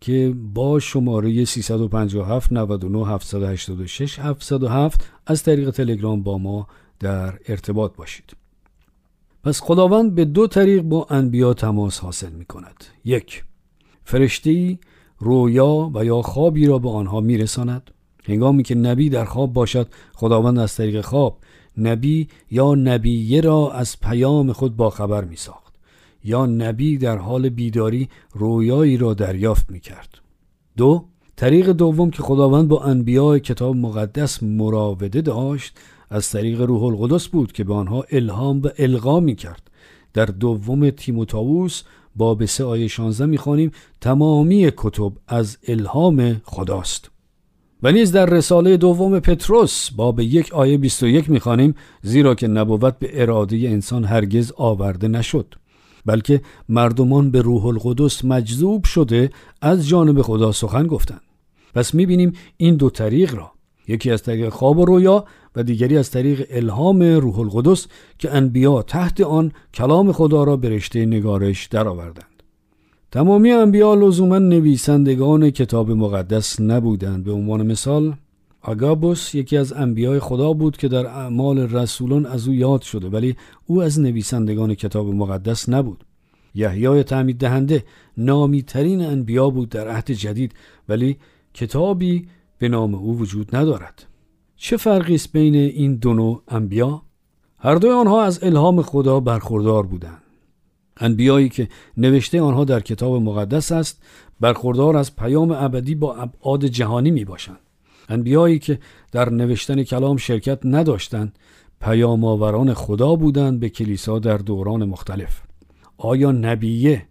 که 0.00 0.34
با 0.54 0.78
شماره 0.80 1.44
357 1.44 2.52
99 2.52 3.06
786 3.06 4.18
707 4.18 5.10
از 5.26 5.42
طریق 5.42 5.70
تلگرام 5.70 6.22
با 6.22 6.38
ما 6.38 6.66
در 7.00 7.38
ارتباط 7.48 7.96
باشید. 7.96 8.36
پس 9.44 9.60
خداوند 9.60 10.14
به 10.14 10.24
دو 10.24 10.46
طریق 10.46 10.82
با 10.82 11.06
انبیا 11.10 11.54
تماس 11.54 11.98
حاصل 11.98 12.32
می 12.32 12.44
کند 12.44 12.84
یک 13.04 13.44
فرشتی 14.04 14.78
رویا 15.18 15.90
و 15.94 16.04
یا 16.04 16.22
خوابی 16.22 16.66
را 16.66 16.78
به 16.78 16.90
آنها 16.90 17.20
میرساند. 17.20 17.90
هنگامی 18.24 18.62
که 18.62 18.74
نبی 18.74 19.08
در 19.08 19.24
خواب 19.24 19.52
باشد 19.52 19.88
خداوند 20.14 20.58
از 20.58 20.76
طریق 20.76 21.00
خواب 21.00 21.38
نبی 21.78 22.28
یا 22.50 22.74
نبیه 22.74 23.40
را 23.40 23.72
از 23.72 24.00
پیام 24.00 24.52
خود 24.52 24.76
با 24.76 24.90
خبر 24.90 25.24
می 25.24 25.36
ساخت. 25.36 25.74
یا 26.24 26.46
نبی 26.46 26.98
در 26.98 27.16
حال 27.16 27.48
بیداری 27.48 28.08
رویایی 28.32 28.96
را 28.96 29.14
دریافت 29.14 29.70
می 29.70 29.80
کرد. 29.80 30.08
دو 30.76 31.04
طریق 31.36 31.70
دوم 31.70 32.10
که 32.10 32.22
خداوند 32.22 32.68
با 32.68 32.82
انبیاء 32.82 33.38
کتاب 33.38 33.76
مقدس 33.76 34.42
مراوده 34.42 35.20
داشت 35.20 35.78
از 36.10 36.30
طریق 36.30 36.60
روح 36.60 36.82
القدس 36.82 37.28
بود 37.28 37.52
که 37.52 37.64
به 37.64 37.74
آنها 37.74 38.04
الهام 38.10 38.62
و 38.62 38.68
القا 38.78 39.20
می 39.20 39.34
کرد. 39.34 39.70
در 40.12 40.26
دوم 40.26 40.90
تیموتائوس 40.90 41.82
باب 42.16 42.44
سه 42.44 42.64
آیه 42.64 42.88
16 42.88 43.26
می‌خوانیم 43.26 43.70
تمامی 44.00 44.70
کتب 44.76 45.12
از 45.28 45.58
الهام 45.68 46.40
خداست. 46.44 47.10
و 47.84 47.92
نیز 47.92 48.12
در 48.12 48.26
رساله 48.26 48.76
دوم 48.76 49.20
پتروس 49.20 49.90
باب 49.90 50.20
یک 50.20 50.52
آیه 50.52 50.78
21 50.78 51.30
می‌خوانیم 51.30 51.74
زیرا 52.02 52.34
که 52.34 52.48
نبوت 52.48 52.98
به 52.98 53.22
اراده 53.22 53.56
انسان 53.56 54.04
هرگز 54.04 54.52
آورده 54.56 55.08
نشد 55.08 55.54
بلکه 56.06 56.40
مردمان 56.68 57.30
به 57.30 57.42
روح 57.42 57.66
القدس 57.66 58.24
مجذوب 58.24 58.84
شده 58.84 59.30
از 59.62 59.88
جانب 59.88 60.22
خدا 60.22 60.52
سخن 60.52 60.86
گفتند 60.86 61.20
پس 61.74 61.94
می‌بینیم 61.94 62.32
این 62.56 62.76
دو 62.76 62.90
طریق 62.90 63.34
را 63.34 63.52
یکی 63.88 64.10
از 64.10 64.22
طریق 64.22 64.48
خواب 64.48 64.78
و 64.78 64.84
رویا 64.84 65.24
و 65.56 65.62
دیگری 65.62 65.98
از 65.98 66.10
طریق 66.10 66.46
الهام 66.50 67.02
روح 67.02 67.38
القدس 67.38 67.86
که 68.18 68.34
انبیا 68.34 68.82
تحت 68.82 69.20
آن 69.20 69.52
کلام 69.74 70.12
خدا 70.12 70.44
را 70.44 70.56
به 70.56 70.68
رشته 70.68 71.06
نگارش 71.06 71.66
درآوردند. 71.66 72.33
تمامی 73.14 73.52
انبیا 73.52 73.94
لزوما 73.94 74.38
نویسندگان 74.38 75.50
کتاب 75.50 75.90
مقدس 75.90 76.60
نبودند. 76.60 77.24
به 77.24 77.32
عنوان 77.32 77.66
مثال 77.66 78.14
آگابوس 78.62 79.34
یکی 79.34 79.56
از 79.56 79.72
انبیای 79.72 80.20
خدا 80.20 80.52
بود 80.52 80.76
که 80.76 80.88
در 80.88 81.06
اعمال 81.06 81.58
رسولان 81.58 82.26
از 82.26 82.48
او 82.48 82.54
یاد 82.54 82.82
شده 82.82 83.08
ولی 83.08 83.36
او 83.66 83.82
از 83.82 84.00
نویسندگان 84.00 84.74
کتاب 84.74 85.06
مقدس 85.06 85.68
نبود. 85.68 86.04
یحیای 86.54 87.02
تعمید 87.02 87.38
دهنده 87.38 87.84
نامی 88.16 88.62
ترین 88.62 89.02
انبیا 89.02 89.50
بود 89.50 89.68
در 89.68 89.88
عهد 89.88 90.10
جدید 90.10 90.52
ولی 90.88 91.16
کتابی 91.54 92.26
به 92.58 92.68
نام 92.68 92.94
او 92.94 93.18
وجود 93.18 93.56
ندارد. 93.56 94.06
چه 94.56 94.76
فرقی 94.76 95.14
است 95.14 95.32
بین 95.32 95.54
این 95.54 95.94
دو 95.94 96.14
نوع 96.14 96.42
انبیا؟ 96.48 97.02
هر 97.58 97.74
دوی 97.74 97.90
آنها 97.90 98.22
از 98.22 98.44
الهام 98.44 98.82
خدا 98.82 99.20
برخوردار 99.20 99.86
بودند. 99.86 100.23
انبیایی 100.96 101.48
که 101.48 101.68
نوشته 101.96 102.40
آنها 102.40 102.64
در 102.64 102.80
کتاب 102.80 103.22
مقدس 103.22 103.72
است 103.72 104.02
برخوردار 104.40 104.96
از 104.96 105.16
پیام 105.16 105.50
ابدی 105.50 105.94
با 105.94 106.16
ابعاد 106.16 106.64
جهانی 106.64 107.10
می 107.10 107.24
باشند 107.24 107.58
انبیایی 108.08 108.58
که 108.58 108.78
در 109.12 109.30
نوشتن 109.30 109.82
کلام 109.82 110.16
شرکت 110.16 110.58
نداشتند 110.64 111.38
پیام 111.80 112.24
آوران 112.24 112.74
خدا 112.74 113.16
بودند 113.16 113.60
به 113.60 113.68
کلیسا 113.68 114.18
در 114.18 114.36
دوران 114.36 114.84
مختلف. 114.84 115.42
آیا 115.96 116.32
نبیه 116.32 117.06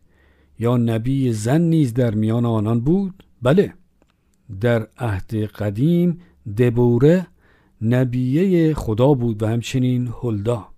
یا 0.59 0.77
نبی 0.77 1.33
زن 1.33 1.61
نیز 1.61 1.93
در 1.93 2.13
میان 2.15 2.45
آنان 2.45 2.81
بود؟ 2.81 3.23
بله. 3.41 3.73
در 4.61 4.87
عهد 4.97 5.35
قدیم 5.35 6.19
دبوره 6.57 7.27
نبیه 7.81 8.73
خدا 8.73 9.13
بود 9.13 9.43
و 9.43 9.47
همچنین 9.47 10.09
هلدا. 10.21 10.72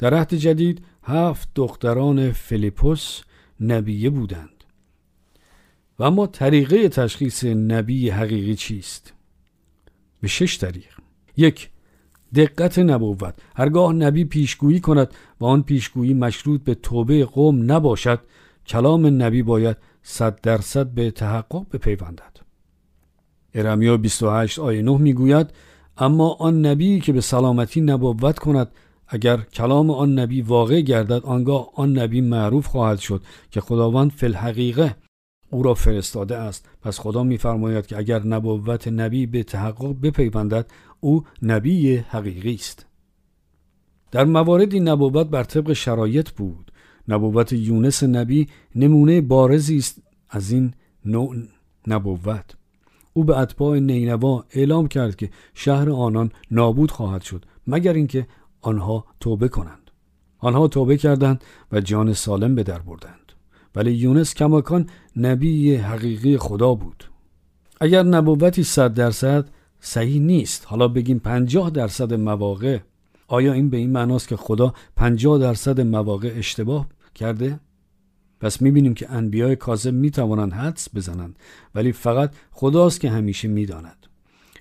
در 0.00 0.14
عهد 0.14 0.34
جدید 0.34 0.84
هفت 1.02 1.48
دختران 1.54 2.32
فیلیپوس 2.32 3.20
نبیه 3.60 4.10
بودند. 4.10 4.64
و 5.98 6.02
اما 6.02 6.26
طریقه 6.26 6.88
تشخیص 6.88 7.44
نبی 7.44 8.10
حقیقی 8.10 8.54
چیست؟ 8.54 9.14
به 10.20 10.28
شش 10.28 10.58
طریق. 10.58 10.94
یک 11.36 11.70
دقت 12.34 12.78
نبوت. 12.78 13.34
هرگاه 13.56 13.92
نبی 13.92 14.24
پیشگویی 14.24 14.80
کند 14.80 15.14
و 15.40 15.44
آن 15.44 15.62
پیشگویی 15.62 16.14
مشروط 16.14 16.62
به 16.62 16.74
توبه 16.74 17.24
قوم 17.24 17.72
نباشد 17.72 18.20
کلام 18.66 19.22
نبی 19.22 19.42
باید 19.42 19.76
صد 20.02 20.40
درصد 20.40 20.86
به 20.86 21.10
تحقق 21.10 21.66
بپیوندد. 21.72 22.36
ارمیا 23.54 23.96
28 23.96 24.58
آیه 24.58 24.82
9 24.82 24.98
می‌گوید 24.98 25.50
اما 25.96 26.28
آن 26.28 26.66
نبی 26.66 27.00
که 27.00 27.12
به 27.12 27.20
سلامتی 27.20 27.80
نبوت 27.80 28.38
کند 28.38 28.68
اگر 29.12 29.36
کلام 29.36 29.90
آن 29.90 30.18
نبی 30.18 30.42
واقع 30.42 30.80
گردد 30.80 31.24
آنگاه 31.24 31.70
آن 31.74 31.98
نبی 31.98 32.20
معروف 32.20 32.66
خواهد 32.66 32.98
شد 32.98 33.22
که 33.50 33.60
خداوند 33.60 34.10
فی 34.10 34.26
الحقیقه 34.26 34.96
او 35.50 35.62
را 35.62 35.74
فرستاده 35.74 36.36
است. 36.36 36.68
پس 36.82 37.00
خدا 37.00 37.22
میفرماید 37.22 37.86
که 37.86 37.96
اگر 37.96 38.22
نبوت 38.22 38.88
نبی 38.88 39.26
به 39.26 39.42
تحقق 39.42 40.00
بپیوندد 40.02 40.70
او 41.00 41.24
نبی 41.42 41.96
حقیقی 41.96 42.54
است. 42.54 42.86
در 44.10 44.24
مواردی 44.24 44.80
نبوت 44.80 45.26
بر 45.26 45.44
طبق 45.44 45.72
شرایط 45.72 46.30
بود. 46.30 46.72
نبوت 47.08 47.52
یونس 47.52 48.02
نبی 48.02 48.48
نمونه 48.74 49.20
بارزی 49.20 49.76
است 49.76 50.02
از 50.30 50.50
این 50.50 50.74
نوع 51.04 51.36
نبوت. 51.86 52.56
او 53.12 53.24
به 53.24 53.38
اتباع 53.38 53.78
نینوا 53.78 54.44
اعلام 54.50 54.88
کرد 54.88 55.16
که 55.16 55.30
شهر 55.54 55.90
آنان 55.90 56.32
نابود 56.50 56.90
خواهد 56.90 57.22
شد 57.22 57.44
مگر 57.66 57.92
اینکه 57.92 58.26
آنها 58.60 59.04
توبه 59.20 59.48
کنند. 59.48 59.90
آنها 60.38 60.68
توبه 60.68 60.96
کردند 60.96 61.44
و 61.72 61.80
جان 61.80 62.12
سالم 62.12 62.54
به 62.54 62.62
در 62.62 62.78
بردند. 62.78 63.32
ولی 63.74 63.92
یونس 63.92 64.34
کماکان 64.34 64.86
نبی 65.16 65.74
حقیقی 65.74 66.38
خدا 66.38 66.74
بود. 66.74 67.04
اگر 67.80 68.02
نبوتی 68.02 68.62
صد 68.62 68.94
درصد 68.94 69.48
صحیح 69.80 70.20
نیست 70.20 70.66
حالا 70.66 70.88
بگیم 70.88 71.18
پنجاه 71.18 71.70
درصد 71.70 72.14
مواقع 72.14 72.78
آیا 73.28 73.52
این 73.52 73.70
به 73.70 73.76
این 73.76 73.90
معناست 73.90 74.28
که 74.28 74.36
خدا 74.36 74.74
پنجاه 74.96 75.38
درصد 75.38 75.80
مواقع 75.80 76.32
اشتباه 76.36 76.88
کرده؟ 77.14 77.60
پس 78.40 78.62
می‌بینیم 78.62 78.94
که 78.94 79.10
انبیای 79.10 79.56
کاذب 79.56 79.94
می‌توانند 79.94 80.52
حدس 80.52 80.88
بزنند 80.94 81.38
ولی 81.74 81.92
فقط 81.92 82.34
خداست 82.50 83.00
که 83.00 83.10
همیشه 83.10 83.48
می‌داند. 83.48 83.99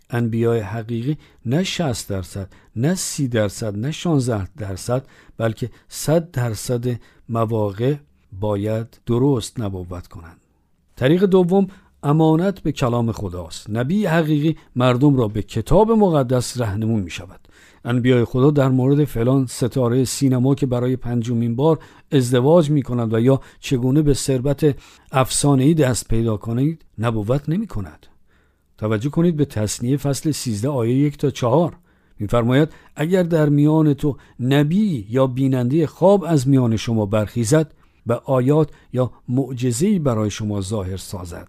انبیای 0.09 0.59
حقیقی 0.59 1.17
نه 1.45 1.63
60 1.63 2.09
درصد 2.09 2.53
نه 2.75 2.95
30 2.95 3.27
درصد 3.27 3.77
نه 3.77 3.91
16 3.91 4.47
درصد 4.57 5.05
بلکه 5.37 5.69
100 5.87 6.31
درصد 6.31 6.99
مواقع 7.29 7.95
باید 8.39 8.99
درست 9.05 9.59
نبوت 9.59 10.07
کنند. 10.07 10.41
طریق 10.95 11.23
دوم 11.23 11.67
امانت 12.03 12.59
به 12.59 12.71
کلام 12.71 13.11
خداست. 13.11 13.69
نبی 13.69 14.05
حقیقی 14.05 14.57
مردم 14.75 15.15
را 15.17 15.27
به 15.27 15.41
کتاب 15.41 15.91
مقدس 15.91 16.61
رهنمون 16.61 16.99
می 17.01 17.09
شود 17.09 17.39
انبیای 17.85 18.25
خدا 18.25 18.51
در 18.51 18.69
مورد 18.69 19.05
فلان 19.05 19.45
ستاره 19.45 20.05
سینما 20.05 20.55
که 20.55 20.65
برای 20.65 20.95
پنجمین 20.95 21.55
بار 21.55 21.79
ازدواج 22.11 22.69
می 22.69 22.81
کند 22.81 23.13
و 23.13 23.19
یا 23.19 23.41
چگونه 23.59 24.01
به 24.01 24.13
ثروت 24.13 24.75
ای 25.43 25.73
دست 25.73 26.07
پیدا 26.07 26.37
کنید 26.37 26.85
نبوت 26.97 27.49
نمی 27.49 27.67
کند 27.67 28.05
توجه 28.79 29.09
کنید 29.09 29.35
به 29.35 29.45
تصنیه 29.45 29.97
فصل 29.97 30.31
13 30.31 30.69
آیه 30.69 30.95
یک 30.95 31.17
تا 31.17 31.29
چهار. 31.29 31.77
میفرماید 32.19 32.69
اگر 32.95 33.23
در 33.23 33.49
میان 33.49 33.93
تو 33.93 34.17
نبی 34.39 35.05
یا 35.09 35.27
بیننده 35.27 35.87
خواب 35.87 36.23
از 36.27 36.47
میان 36.47 36.75
شما 36.75 37.05
برخیزد 37.05 37.73
و 38.07 38.13
آیات 38.13 38.69
یا 38.93 39.11
معجزه‌ای 39.29 39.99
برای 39.99 40.29
شما 40.29 40.61
ظاهر 40.61 40.97
سازد. 40.97 41.47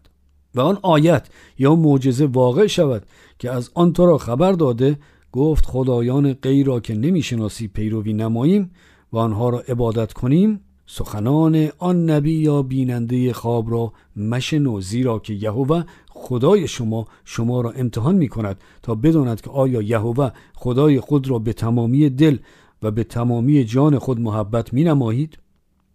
و 0.54 0.60
آن 0.60 0.78
آیت 0.82 1.28
یا 1.58 1.74
معجزه 1.74 2.26
واقع 2.26 2.66
شود 2.66 3.06
که 3.38 3.50
از 3.50 3.70
آن 3.74 3.92
تو 3.92 4.06
را 4.06 4.18
خبر 4.18 4.52
داده 4.52 4.98
گفت 5.32 5.66
خدایان 5.66 6.32
غیر 6.32 6.66
را 6.66 6.80
که 6.80 6.94
نمی‌شناسی 6.94 7.68
پیروی 7.68 8.12
نماییم 8.12 8.70
و 9.12 9.18
آنها 9.18 9.48
را 9.48 9.60
عبادت 9.60 10.12
کنیم 10.12 10.60
سخنان 10.92 11.68
آن 11.78 12.10
نبی 12.10 12.32
یا 12.32 12.62
بیننده 12.62 13.32
خواب 13.32 13.70
را 13.70 13.92
مشنو 14.16 14.80
زیرا 14.80 15.18
که 15.18 15.34
یهوه 15.34 15.84
خدای 16.08 16.68
شما 16.68 17.06
شما 17.24 17.60
را 17.60 17.70
امتحان 17.70 18.14
می 18.14 18.28
کند 18.28 18.60
تا 18.82 18.94
بداند 18.94 19.40
که 19.40 19.50
آیا 19.50 19.82
یهوه 19.82 20.30
خدای 20.54 21.00
خود 21.00 21.28
را 21.28 21.38
به 21.38 21.52
تمامی 21.52 22.10
دل 22.10 22.36
و 22.82 22.90
به 22.90 23.04
تمامی 23.04 23.64
جان 23.64 23.98
خود 23.98 24.20
محبت 24.20 24.72
می 24.72 24.84
نمایید؟ 24.84 25.38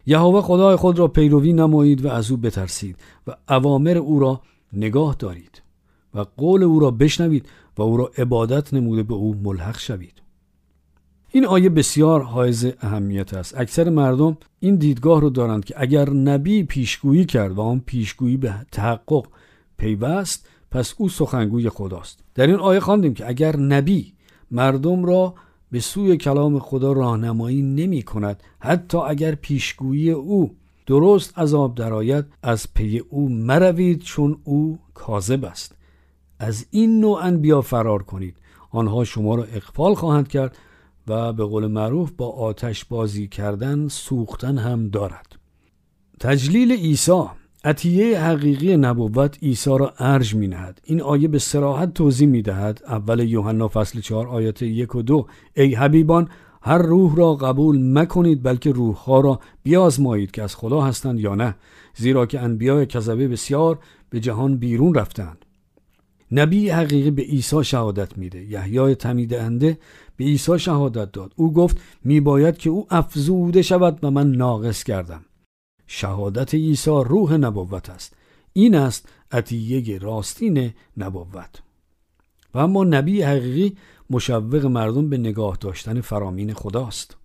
یهوه 0.05 0.41
خدای 0.41 0.75
خود 0.75 0.99
را 0.99 1.07
پیروی 1.07 1.53
نمایید 1.53 2.05
و 2.05 2.09
از 2.09 2.31
او 2.31 2.37
بترسید 2.37 2.97
و 3.27 3.35
اوامر 3.49 3.97
او 3.97 4.19
را 4.19 4.41
نگاه 4.73 5.15
دارید 5.19 5.61
و 6.13 6.25
قول 6.37 6.63
او 6.63 6.79
را 6.79 6.91
بشنوید 6.91 7.49
و 7.77 7.81
او 7.81 7.97
را 7.97 8.11
عبادت 8.17 8.73
نموده 8.73 9.03
به 9.03 9.13
او 9.13 9.35
ملحق 9.43 9.79
شوید 9.79 10.24
این 11.35 11.45
آیه 11.45 11.69
بسیار 11.69 12.21
حائز 12.23 12.65
اهمیت 12.81 13.33
است. 13.33 13.57
اکثر 13.57 13.89
مردم 13.89 14.37
این 14.59 14.75
دیدگاه 14.75 15.21
رو 15.21 15.29
دارند 15.29 15.65
که 15.65 15.75
اگر 15.77 16.09
نبی 16.09 16.63
پیشگویی 16.63 17.25
کرد 17.25 17.51
و 17.51 17.61
آن 17.61 17.81
پیشگویی 17.85 18.37
به 18.37 18.53
تحقق 18.71 19.25
پیوست 19.77 20.47
پس 20.71 20.93
او 20.97 21.09
سخنگوی 21.09 21.69
خداست. 21.69 22.19
در 22.35 22.47
این 22.47 22.55
آیه 22.55 22.79
خواندیم 22.79 23.13
که 23.13 23.27
اگر 23.27 23.57
نبی 23.57 24.13
مردم 24.51 25.05
را 25.05 25.33
به 25.71 25.79
سوی 25.79 26.17
کلام 26.17 26.59
خدا 26.59 26.93
راهنمایی 26.93 27.61
نمی 27.61 28.01
کند 28.01 28.43
حتی 28.59 28.97
اگر 28.97 29.35
پیشگویی 29.35 30.11
او 30.11 30.55
درست 30.87 31.39
عذاب 31.39 31.75
درآید 31.75 32.25
از 32.43 32.73
پی 32.73 32.99
او 33.09 33.29
مروید 33.29 34.01
چون 34.01 34.37
او 34.43 34.79
کاذب 34.93 35.45
است. 35.45 35.75
از 36.39 36.65
این 36.71 36.99
نوع 36.99 37.25
انبیا 37.25 37.61
فرار 37.61 38.03
کنید. 38.03 38.35
آنها 38.71 39.03
شما 39.03 39.35
را 39.35 39.43
اقفال 39.43 39.93
خواهند 39.93 40.27
کرد 40.27 40.57
و 41.07 41.33
به 41.33 41.43
قول 41.43 41.67
معروف 41.67 42.11
با 42.17 42.29
آتش 42.29 42.85
بازی 42.85 43.27
کردن 43.27 43.87
سوختن 43.87 44.57
هم 44.57 44.89
دارد. 44.89 45.35
تجلیل 46.19 46.71
عیسی 46.71 47.23
عطیه 47.63 48.19
حقیقی 48.19 48.77
نبوت 48.77 49.37
عیسی 49.43 49.69
را 49.69 49.93
ارج 49.99 50.35
می 50.35 50.47
نهد. 50.47 50.81
این 50.83 51.01
آیه 51.01 51.27
به 51.27 51.39
سراحت 51.39 51.93
توضیح 51.93 52.27
می 52.27 52.41
دهد 52.41 52.81
اول 52.87 53.19
یوحنا 53.19 53.67
فصل 53.67 53.99
4 53.99 54.27
آیات 54.27 54.61
یک 54.61 54.95
و 54.95 55.01
دو 55.01 55.27
ای 55.53 55.75
حبیبان 55.75 56.29
هر 56.61 56.77
روح 56.77 57.15
را 57.15 57.35
قبول 57.35 57.99
مکنید 57.99 58.43
بلکه 58.43 58.71
روحها 58.71 59.19
را 59.19 59.39
بیازمایید 59.63 60.31
که 60.31 60.43
از 60.43 60.55
خدا 60.55 60.81
هستند 60.81 61.19
یا 61.19 61.35
نه. 61.35 61.55
زیرا 61.95 62.25
که 62.25 62.39
انبیاء 62.39 62.85
کذبه 62.85 63.27
بسیار 63.27 63.79
به 64.09 64.19
جهان 64.19 64.57
بیرون 64.57 64.93
رفتند. 64.93 65.44
نبی 66.31 66.69
حقیقی 66.69 67.11
به 67.11 67.21
عیسی 67.21 67.63
شهادت 67.63 68.17
میده. 68.17 68.45
یحیای 68.45 68.95
تمیدهنده 68.95 69.77
به 70.17 70.25
عیسی 70.25 70.59
شهادت 70.59 71.11
داد. 71.11 71.33
او 71.35 71.53
گفت 71.53 71.81
میباید 72.03 72.57
که 72.57 72.69
او 72.69 72.87
افزوده 72.89 73.61
شود 73.61 73.99
و 74.03 74.11
من 74.11 74.31
ناقص 74.31 74.83
کردم 74.83 75.25
شهادت 75.87 76.53
عیسی 76.53 77.03
روح 77.05 77.37
نبوت 77.37 77.89
است. 77.89 78.15
این 78.53 78.75
است 78.75 79.09
عطیه 79.31 79.97
راستین 79.97 80.73
نبوت. 80.97 81.61
و 82.53 82.57
اما 82.57 82.83
نبی 82.83 83.21
حقیقی 83.21 83.77
مشوق 84.09 84.65
مردم 84.65 85.09
به 85.09 85.17
نگاه 85.17 85.57
داشتن 85.61 86.01
فرامین 86.01 86.53
خداست. 86.53 87.17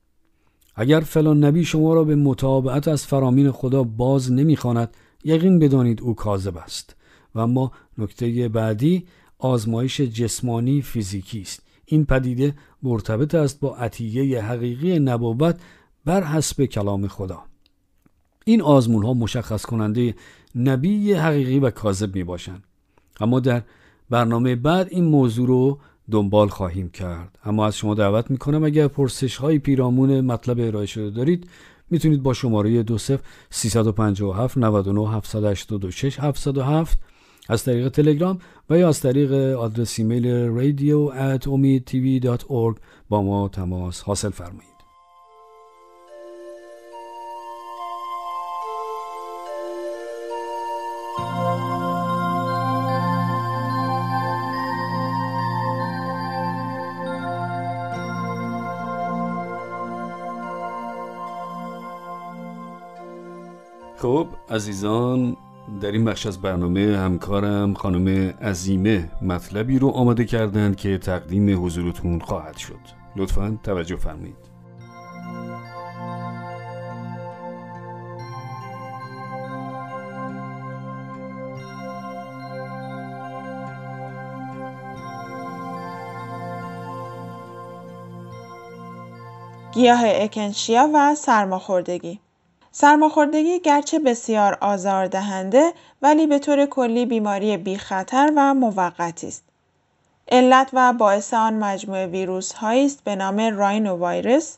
اگر 0.75 1.00
فلان 1.00 1.45
نبی 1.45 1.64
شما 1.64 1.95
را 1.95 2.04
به 2.04 2.14
مطابعت 2.14 2.88
از 2.88 3.07
فرامین 3.07 3.50
خدا 3.50 3.83
باز 3.83 4.33
نمی‌خواند 4.33 4.97
یقین 5.25 5.59
بدانید 5.59 6.00
او 6.00 6.14
کاذب 6.14 6.57
است. 6.57 6.97
و 7.35 7.40
اما 7.40 7.73
نکته 8.00 8.49
بعدی 8.49 9.07
آزمایش 9.38 10.00
جسمانی 10.00 10.83
فیزیکی 10.83 11.40
است. 11.40 11.62
این 11.85 12.04
پدیده 12.04 12.54
مرتبط 12.83 13.35
است 13.35 13.61
با 13.61 13.76
عطیه 13.76 14.42
حقیقی 14.42 14.99
نبوت 14.99 15.61
بر 16.04 16.25
حسب 16.25 16.64
کلام 16.64 17.09
خدا. 17.09 17.42
این 18.45 18.62
آزمون 18.62 19.04
ها 19.04 19.14
مشخص 19.14 19.62
کننده 19.64 20.14
نبی 20.54 21.12
حقیقی 21.12 21.59
و 21.59 21.71
کاذب 21.71 22.14
می 22.14 22.25
باشند 22.25 22.64
اما 23.21 23.40
در 23.40 23.62
برنامه 24.11 24.57
بعد 24.57 24.88
این 24.90 25.04
موضوع 25.04 25.47
رو 25.47 25.78
دنبال 26.11 26.49
خواهیم 26.49 26.90
کرد. 26.90 27.38
اما 27.44 27.66
از 27.66 27.77
شما 27.77 27.94
دعوت 27.94 28.31
می 28.31 28.38
کنم 28.38 28.64
اگر 28.64 28.88
پرسش 28.88 29.37
های 29.37 29.59
پیرامون 29.59 30.20
مطلب 30.20 30.61
ارائه 30.61 30.87
شده 30.87 31.11
دارید 31.11 31.48
می‌تونید 31.90 32.22
با 32.22 32.35
شماره 32.35 32.83
20 32.83 33.12
357 33.51 34.59
99 34.59 35.11
786 35.11 36.20
707 36.20 36.98
از 37.51 37.65
طریق 37.65 37.89
تلگرام 37.89 38.39
و 38.71 38.79
یا 38.79 38.89
از 38.89 39.01
طریق 39.01 39.33
آدرس 39.33 39.99
ایمیل 39.99 40.25
radio 40.59 41.13
at 41.13 41.49
با 43.09 43.23
ما 43.23 43.49
تماس 43.49 44.03
حاصل 44.03 44.31
فرمایید. 44.31 44.71
خب 63.97 64.27
عزیزان 64.51 65.37
در 65.80 65.92
این 65.92 66.04
بخش 66.04 66.26
از 66.26 66.42
برنامه 66.42 66.98
همکارم 66.98 67.74
خانم 67.74 68.35
عزیمه 68.42 69.11
مطلبی 69.22 69.78
رو 69.78 69.88
آماده 69.88 70.24
کردند 70.24 70.76
که 70.76 70.98
تقدیم 70.98 71.64
حضورتون 71.64 72.18
خواهد 72.18 72.56
شد. 72.56 72.78
لطفا 73.16 73.59
توجه 73.62 73.96
فرمایید. 73.96 74.50
گیاه 89.72 90.02
اکنشیا 90.04 90.88
و 90.94 91.14
سرماخوردگی. 91.14 92.20
سرماخوردگی 92.72 93.61
گرچه 93.61 93.98
بسیار 93.98 94.59
آزاردهنده 94.61 95.72
ولی 96.02 96.26
به 96.26 96.38
طور 96.38 96.66
کلی 96.66 97.06
بیماری 97.06 97.56
بی 97.56 97.78
خطر 97.78 98.33
و 98.37 98.54
موقتی 98.54 99.28
است. 99.28 99.44
علت 100.33 100.70
و 100.72 100.92
باعث 100.92 101.35
آن 101.35 101.54
مجموعه 101.54 102.06
ویروس 102.06 102.52
هایی 102.52 102.87
است 102.87 103.04
به 103.04 103.16
نام 103.16 103.40
راینو 103.40 104.09
ویروس 104.09 104.56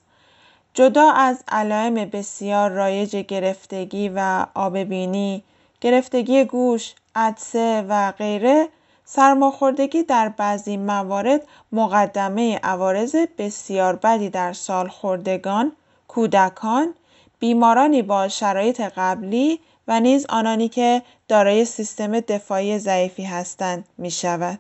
جدا 0.75 1.11
از 1.11 1.45
علائم 1.49 1.95
بسیار 1.95 2.71
رایج 2.71 3.17
گرفتگی 3.17 4.09
و 4.09 4.47
آببینی، 4.55 5.43
گرفتگی 5.81 6.45
گوش، 6.45 6.95
عدسه 7.15 7.85
و 7.89 8.13
غیره 8.13 8.69
سرماخوردگی 9.05 10.03
در 10.03 10.29
بعضی 10.29 10.77
موارد 10.77 11.43
مقدمه 11.73 12.61
عوارض 12.63 13.17
بسیار 13.39 13.97
بدی 13.97 14.31
در 14.31 14.53
سالخوردگان، 14.53 15.73
کودکان 16.09 16.95
بیمارانی 17.43 18.03
با 18.03 18.29
شرایط 18.29 18.81
قبلی 18.81 19.61
و 19.89 20.01
نیز 20.01 20.27
آنانی 20.29 20.69
که 20.69 21.03
دارای 21.29 21.65
سیستم 21.65 22.21
دفاعی 22.21 22.79
ضعیفی 22.79 23.23
هستند 23.23 23.85
می 23.99 24.11
شود. 24.11 24.59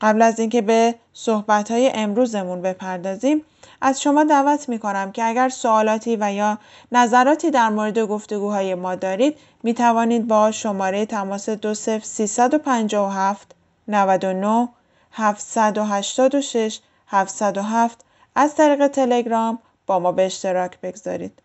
قبل 0.00 0.22
از 0.22 0.40
اینکه 0.40 0.62
به 0.62 0.94
صحبت 1.12 1.70
های 1.70 1.90
امروزمون 1.94 2.62
بپردازیم 2.62 3.42
از 3.80 4.02
شما 4.02 4.24
دعوت 4.24 4.68
می 4.68 4.78
کنم 4.78 5.12
که 5.12 5.24
اگر 5.24 5.48
سوالاتی 5.48 6.16
و 6.20 6.32
یا 6.32 6.58
نظراتی 6.92 7.50
در 7.50 7.68
مورد 7.68 7.98
گفتگوهای 7.98 8.74
ما 8.74 8.94
دارید 8.94 9.36
می 9.62 9.74
توانید 9.74 10.26
با 10.26 10.50
شماره 10.50 11.06
تماس 11.06 11.48
20357 11.48 13.54
99 13.88 14.68
786 15.12 16.80
707 17.08 18.04
از 18.34 18.54
طریق 18.54 18.86
تلگرام 18.86 19.58
با 19.86 19.98
ما 19.98 20.12
به 20.12 20.26
اشتراک 20.26 20.80
بگذارید. 20.80 21.42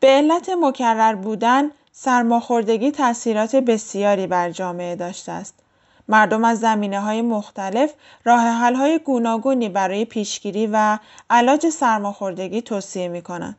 به 0.00 0.08
علت 0.08 0.50
مکرر 0.50 1.14
بودن 1.14 1.70
سرماخوردگی 1.92 2.90
تاثیرات 2.90 3.56
بسیاری 3.56 4.26
بر 4.26 4.50
جامعه 4.50 4.96
داشته 4.96 5.32
است. 5.32 5.54
مردم 6.08 6.44
از 6.44 6.60
زمینه 6.60 7.00
های 7.00 7.22
مختلف 7.22 7.92
راه 8.24 8.40
حل 8.40 8.74
های 8.74 8.98
گوناگونی 8.98 9.68
برای 9.68 10.04
پیشگیری 10.04 10.68
و 10.72 10.98
علاج 11.30 11.68
سرماخوردگی 11.68 12.62
توصیه 12.62 13.08
می 13.08 13.22
کنند. 13.22 13.56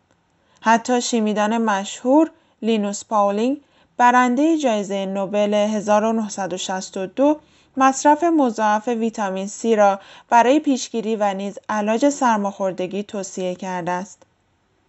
حتی 0.61 1.01
شیمیدان 1.01 1.57
مشهور 1.57 2.31
لینوس 2.61 3.05
پاولینگ 3.05 3.61
برنده 3.97 4.57
جایزه 4.57 5.05
نوبل 5.05 5.53
1962 5.53 7.39
مصرف 7.77 8.23
مضاعف 8.23 8.87
ویتامین 8.87 9.47
C 9.47 9.65
را 9.65 9.99
برای 10.29 10.59
پیشگیری 10.59 11.15
و 11.15 11.33
نیز 11.33 11.59
علاج 11.69 12.09
سرماخوردگی 12.09 13.03
توصیه 13.03 13.55
کرده 13.55 13.91
است. 13.91 14.26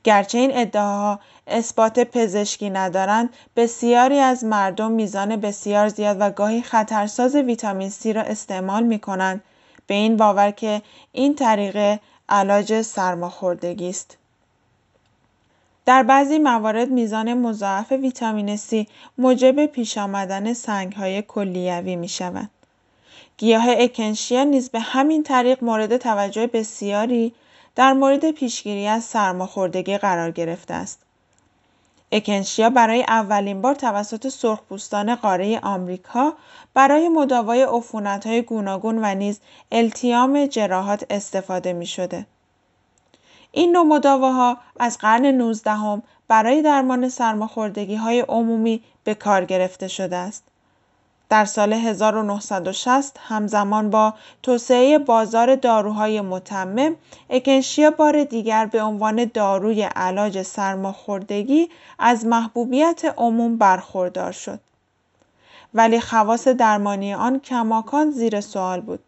گرچه 0.05 0.39
این 0.39 0.51
ادعاها 0.55 1.21
اثبات 1.47 2.01
پزشکی 2.01 2.71
ندارند 2.71 3.31
بسیاری 3.57 4.19
از 4.19 4.45
مردم 4.45 4.91
میزان 4.91 5.37
بسیار 5.37 5.89
زیاد 5.89 6.17
و 6.21 6.31
گاهی 6.31 6.63
خطرساز 6.63 7.37
ویتامین 7.37 7.91
C 7.91 8.07
را 8.07 8.23
استعمال 8.23 8.83
می 8.83 8.99
کنند 8.99 9.43
به 9.87 9.95
این 9.95 10.17
باور 10.17 10.51
که 10.51 10.83
این 11.13 11.35
طریق 11.35 11.99
علاج 12.29 12.83
سرماخوردگی 12.83 13.89
است. 13.89 14.17
در 15.87 16.03
بعضی 16.03 16.39
موارد 16.39 16.89
میزان 16.89 17.35
مضاعف 17.35 17.93
ویتامین 17.93 18.57
C 18.57 18.87
موجب 19.19 19.67
پیش 19.67 19.99
آمدن 19.99 20.53
سنگ 20.53 20.93
های 20.93 21.23
کلیوی 21.23 21.97
می 21.97 22.09
شود. 22.09 22.51
گیاه 23.37 23.65
اکنشیا 23.69 24.45
نیز 24.45 24.71
به 24.71 24.81
همین 24.81 25.23
طریق 25.23 25.65
مورد 25.65 25.97
توجه 25.97 26.47
بسیاری 26.47 27.35
در 27.75 27.93
مورد 27.93 28.31
پیشگیری 28.31 28.87
از 28.87 29.05
سرماخوردگی 29.05 29.99
قرار 29.99 30.31
گرفته 30.31 30.75
است. 30.75 31.03
اکنشیا 32.13 32.71
برای 32.71 33.03
اولین 33.03 33.63
بار 33.63 33.75
توسط 33.75 34.29
سرخپوستان 34.29 35.15
قاره 35.15 35.61
آمریکا 35.63 36.33
برای 36.75 37.09
مداوای 37.09 37.67
های 38.25 38.43
گوناگون 38.43 38.99
و 39.05 39.15
نیز 39.15 39.41
التیام 39.73 40.47
جراحات 40.47 41.07
استفاده 41.11 41.73
می 41.73 41.87
شده. 41.87 42.27
این 43.53 43.73
نوع 43.73 43.87
مداواها 43.87 44.59
از 44.81 44.99
قرن 44.99 45.27
19 45.27 46.03
برای 46.29 46.63
درمان 46.63 47.11
های 47.99 48.21
عمومی 48.21 48.83
به 49.05 49.15
کار 49.15 49.45
گرفته 49.45 49.89
شده 49.89 50.17
است. 50.17 50.45
در 51.31 51.45
سال 51.45 51.73
1960 51.73 53.17
همزمان 53.21 53.91
با 53.91 54.15
توسعه 54.43 54.99
بازار 54.99 55.55
داروهای 55.55 56.21
متمم، 56.21 56.97
اکنشیا 57.31 57.91
بار 57.91 58.25
دیگر 58.25 58.67
به 58.67 58.83
عنوان 58.83 59.31
داروی 59.35 59.83
علاج 59.83 60.43
سرماخوردگی 60.43 61.69
از 61.99 62.27
محبوبیت 62.27 63.15
عموم 63.17 63.57
برخوردار 63.57 64.33
شد. 64.33 64.61
ولی 65.75 66.01
خواص 66.01 66.49
درمانی 66.49 67.15
آن 67.15 67.41
کماکان 67.41 68.11
زیر 68.11 68.41
سوال 68.41 68.81
بود. 68.81 69.01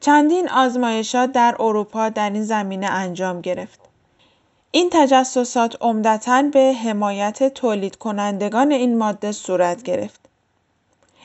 چندین 0.00 0.48
آزمایشات 0.48 1.32
در 1.32 1.56
اروپا 1.58 2.08
در 2.08 2.30
این 2.30 2.42
زمینه 2.44 2.86
انجام 2.86 3.40
گرفت. 3.40 3.80
این 4.70 4.90
تجسسات 4.92 5.76
عمدتا 5.80 6.42
به 6.42 6.72
حمایت 6.84 7.54
تولید 7.54 7.96
کنندگان 7.96 8.72
این 8.72 8.98
ماده 8.98 9.32
صورت 9.32 9.82
گرفت. 9.82 10.29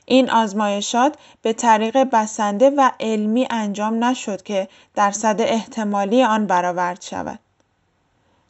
این 0.06 0.30
آزمایشات 0.30 1.16
به 1.42 1.54
طریق 1.54 1.98
بسنده 1.98 2.70
و 2.70 2.92
علمی 3.00 3.48
انجام 3.50 4.04
نشد 4.04 4.42
که 4.44 4.68
درصد 4.96 5.36
احتمالی 5.40 6.24
آن 6.24 6.48
برآورد 6.48 7.02
شود. 7.02 7.40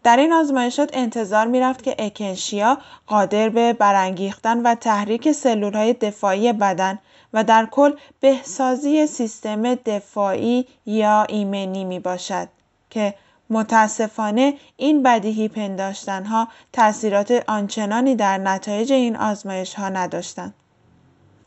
در 0.03 0.17
این 0.17 0.33
آزمایشات 0.33 0.89
انتظار 0.93 1.47
می 1.47 1.59
رفت 1.59 1.83
که 1.83 1.95
اکنشیا 1.99 2.77
قادر 3.07 3.49
به 3.49 3.73
برانگیختن 3.73 4.61
و 4.61 4.75
تحریک 4.75 5.31
سلولهای 5.31 5.93
دفاعی 5.93 6.53
بدن 6.53 6.99
و 7.33 7.43
در 7.43 7.67
کل 7.71 7.93
بهسازی 8.19 9.07
سیستم 9.07 9.75
دفاعی 9.75 10.67
یا 10.85 11.23
ایمنی 11.23 11.85
می 11.85 11.99
باشد 11.99 12.47
که 12.89 13.13
متاسفانه 13.49 14.53
این 14.77 15.03
بدیهی 15.03 15.47
پنداشتنها 15.47 16.47
تاثیرات 16.73 17.43
آنچنانی 17.47 18.15
در 18.15 18.37
نتایج 18.37 18.93
این 18.93 19.15
آزمایش 19.15 19.73
ها 19.73 19.89
نداشتند. 19.89 20.53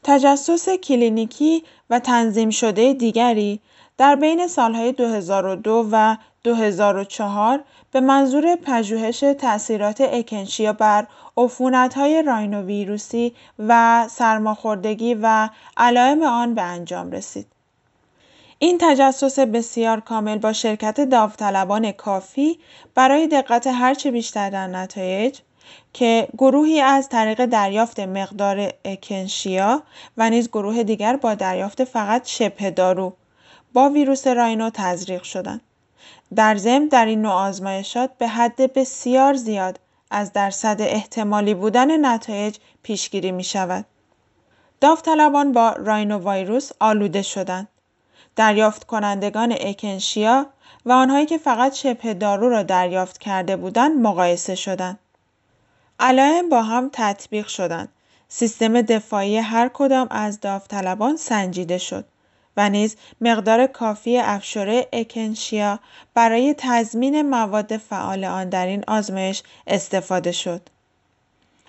تجسس 0.04 0.68
کلینیکی 0.68 1.64
و 1.90 1.98
تنظیم 1.98 2.50
شده 2.50 2.92
دیگری 2.92 3.60
در 3.98 4.16
بین 4.16 4.46
سالهای 4.46 4.92
2002 4.92 5.88
و 5.92 6.16
2004 6.44 7.64
به 7.92 8.00
منظور 8.00 8.56
پژوهش 8.56 9.20
تأثیرات 9.20 10.00
اکنشیا 10.00 10.72
بر 10.72 11.06
عفونت‌های 11.36 12.22
راینوویروسی 12.22 13.34
و 13.58 14.04
سرماخوردگی 14.10 15.14
و 15.22 15.48
علائم 15.76 16.22
آن 16.22 16.54
به 16.54 16.62
انجام 16.62 17.10
رسید. 17.10 17.46
این 18.58 18.78
تجسس 18.80 19.38
بسیار 19.38 20.00
کامل 20.00 20.38
با 20.38 20.52
شرکت 20.52 21.00
داوطلبان 21.00 21.92
کافی 21.92 22.58
برای 22.94 23.26
دقت 23.26 23.66
هرچه 23.66 24.10
بیشتر 24.10 24.50
در 24.50 24.66
نتایج 24.66 25.38
که 25.92 26.28
گروهی 26.38 26.80
از 26.80 27.08
طریق 27.08 27.46
دریافت 27.46 28.00
مقدار 28.00 28.72
Echinacea 28.84 29.82
و 30.16 30.30
نیز 30.30 30.48
گروه 30.48 30.82
دیگر 30.82 31.16
با 31.16 31.34
دریافت 31.34 31.84
فقط 31.84 32.26
شبه 32.26 32.70
دارو 32.70 33.12
با 33.72 33.90
ویروس 33.90 34.26
راینو 34.26 34.70
تزریق 34.70 35.22
شدند. 35.22 35.60
در 36.34 36.56
ضمن 36.56 36.86
در 36.86 37.06
این 37.06 37.22
نوع 37.22 37.32
آزمایشات 37.32 38.10
به 38.18 38.28
حد 38.28 38.72
بسیار 38.72 39.34
زیاد 39.34 39.80
از 40.10 40.32
درصد 40.32 40.76
احتمالی 40.80 41.54
بودن 41.54 42.06
نتایج 42.06 42.56
پیشگیری 42.82 43.32
می 43.32 43.44
شود. 43.44 43.84
داوطلبان 44.80 45.52
با 45.52 45.70
راینو 45.70 46.30
ویروس 46.30 46.70
آلوده 46.80 47.22
شدند. 47.22 47.68
دریافت 48.36 48.84
کنندگان 48.84 49.54
اکنشیا 49.60 50.46
و 50.86 50.92
آنهایی 50.92 51.26
که 51.26 51.38
فقط 51.38 51.74
شبه 51.74 52.14
دارو 52.14 52.48
را 52.48 52.62
دریافت 52.62 53.18
کرده 53.18 53.56
بودند 53.56 53.96
مقایسه 53.96 54.54
شدند. 54.54 54.98
علائم 56.00 56.48
با 56.48 56.62
هم 56.62 56.90
تطبیق 56.92 57.46
شدند. 57.46 57.88
سیستم 58.28 58.82
دفاعی 58.82 59.36
هر 59.36 59.70
کدام 59.74 60.06
از 60.10 60.40
داوطلبان 60.40 61.16
سنجیده 61.16 61.78
شد 61.78 62.04
و 62.56 62.70
نیز 62.70 62.96
مقدار 63.20 63.66
کافی 63.66 64.18
افشوره 64.18 64.88
اکنشیا 64.92 65.80
برای 66.14 66.54
تضمین 66.58 67.22
مواد 67.22 67.76
فعال 67.76 68.24
آن 68.24 68.48
در 68.48 68.66
این 68.66 68.84
آزمایش 68.88 69.42
استفاده 69.66 70.32
شد. 70.32 70.62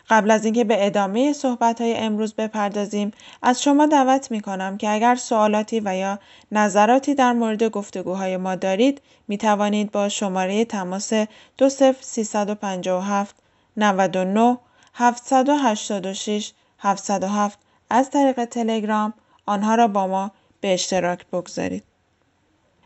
قبل 0.10 0.32
از 0.32 0.46
اینکه 0.46 0.63
به 0.63 0.86
ادامه 0.86 1.34
صحبت 1.34 1.82
های 1.82 1.98
امروز 1.98 2.34
بپردازیم 2.34 3.12
از 3.42 3.63
شما 3.63 3.86
دعوت 3.86 4.32
می 4.32 4.42
کنم 4.42 4.78
که 4.78 4.89
اگر 4.89 5.15
سوالاتی 5.15 5.82
و 5.86 5.96
یا 5.96 6.20
نظراتی 6.52 7.15
در 7.15 7.34
مورد 7.34 7.63
گفتگوهای 7.63 8.38
ما 8.38 8.56
دارید 8.56 9.02
می 9.28 9.38
توانید 9.38 9.92
با 9.92 10.10
شماره 10.10 10.65
تماس 10.65 11.13
20357 11.58 13.36
99 13.77 14.58
786 14.93 16.51
707 16.79 17.60
از 17.89 18.10
طریق 18.10 18.45
تلگرام 18.45 19.13
آنها 19.45 19.75
را 19.75 19.88
با 19.88 20.08
ما 20.08 20.32
به 20.62 20.73
اشتراک 20.73 21.25
بگذارید. 21.27 21.84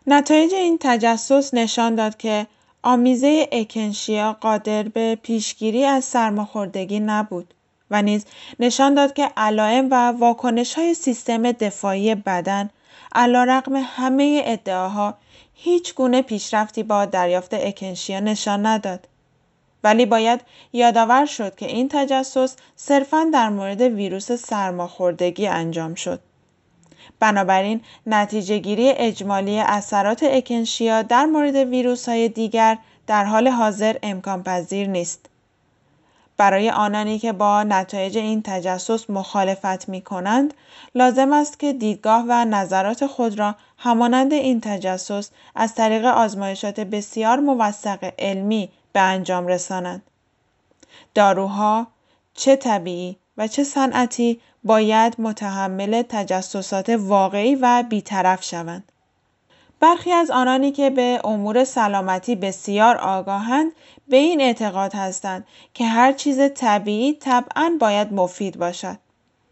نتایج 0.08 0.54
این 0.54 0.78
تجسس 0.82 1.54
نشان 1.54 1.96
داد 1.96 2.18
که 2.18 2.48
آمیزه 2.84 3.50
اکنشیا 3.52 4.34
قادر 4.34 4.84
به 4.84 5.16
پیشگیری 5.16 5.86
از 5.86 6.06
سرماخوردگی 6.06 7.00
نبود 7.00 7.54
و 7.92 8.02
نیز 8.02 8.26
نشان 8.60 8.94
داد 8.94 9.14
که 9.14 9.30
علائم 9.38 9.88
و 9.92 10.12
واکنش 10.12 10.74
های 10.74 10.94
سیستم 10.94 11.52
دفاعی 11.52 12.16
بدن 12.16 12.70
رقم 13.16 13.76
همه 13.76 14.42
ادعاها 14.46 15.18
هیچ 15.54 15.96
گونه 15.96 16.22
پیشرفتی 16.22 16.84
با 16.84 17.06
دریافت 17.06 17.54
اکنشیا 17.54 18.20
نشان 18.20 18.66
نداد. 18.66 19.08
ولی 19.84 20.06
باید 20.06 20.42
یادآور 20.74 21.26
شد 21.26 21.56
که 21.56 21.66
این 21.66 21.90
تجسس 21.92 22.56
صرفا 22.76 23.30
در 23.34 23.50
مورد 23.50 23.82
ویروس 23.82 24.32
سرماخوردگی 24.32 25.48
انجام 25.48 25.96
شد. 25.96 26.20
بنابراین 27.20 27.82
نتیجه 28.08 28.58
گیری 28.58 28.90
اجمالی 28.90 29.60
اثرات 29.60 30.24
اکنشیا 30.24 31.02
در 31.02 31.26
مورد 31.26 31.56
ویروس 31.56 32.10
های 32.10 32.30
دیگر 32.30 32.78
در 33.08 33.24
حال 33.24 33.48
حاضر 33.48 33.96
امکان 34.04 34.44
پذیر 34.44 34.88
نیست. 34.88 35.30
برای 36.38 36.70
آنانی 36.70 37.20
که 37.20 37.32
با 37.32 37.64
نتایج 37.64 38.18
این 38.18 38.42
تجسس 38.42 39.10
مخالفت 39.10 39.90
می 39.90 40.02
کنند، 40.02 40.54
لازم 40.96 41.34
است 41.34 41.60
که 41.60 41.74
دیدگاه 41.74 42.26
و 42.28 42.46
نظرات 42.46 43.06
خود 43.06 43.40
را 43.40 43.56
همانند 43.78 44.34
این 44.34 44.62
تجسس 44.62 45.30
از 45.56 45.76
طریق 45.76 46.06
آزمایشات 46.06 46.80
بسیار 46.80 47.40
موثق 47.40 48.14
علمی 48.20 48.70
به 48.94 49.00
انجام 49.00 49.48
رسانند. 49.48 50.02
داروها 51.16 51.88
چه 52.34 52.56
طبیعی 52.56 53.18
و 53.38 53.48
چه 53.48 53.64
صنعتی 53.64 54.42
باید 54.64 55.16
متحمل 55.22 56.02
تجسسات 56.10 56.90
واقعی 56.90 57.56
و 57.56 57.84
بیطرف 57.90 58.44
شوند. 58.44 58.92
برخی 59.80 60.12
از 60.12 60.32
آنانی 60.32 60.72
که 60.72 60.90
به 60.90 61.22
امور 61.24 61.64
سلامتی 61.64 62.36
بسیار 62.36 62.98
آگاهند 62.98 63.72
به 64.08 64.18
این 64.18 64.42
اعتقاد 64.42 64.94
هستند 64.96 65.48
که 65.74 65.86
هر 65.86 66.12
چیز 66.12 66.40
طبیعی 66.56 67.14
طبعا 67.14 67.78
باید 67.80 68.14
مفید 68.14 68.58
باشد. 68.58 68.98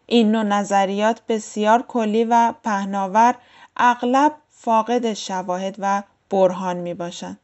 این 0.06 0.32
نوع 0.32 0.44
نظریات 0.44 1.22
بسیار 1.30 1.82
کلی 1.82 2.24
و 2.24 2.54
پهناور 2.64 3.36
اغلب 3.78 4.36
فاقد 4.50 5.14
شواهد 5.14 5.76
و 5.80 6.04
برهان 6.30 6.78
می 6.78 6.94
باشند. 6.94 7.40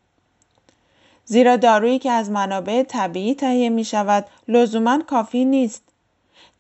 زیرا 1.30 1.56
دارویی 1.56 2.00
که 2.00 2.12
از 2.12 2.32
منابع 2.32 2.84
طبیعی 2.84 3.36
تهیه 3.36 3.70
می 3.70 3.86
شود 3.86 4.26
لزوما 4.48 5.00
کافی 5.08 5.46
نیست. 5.46 5.84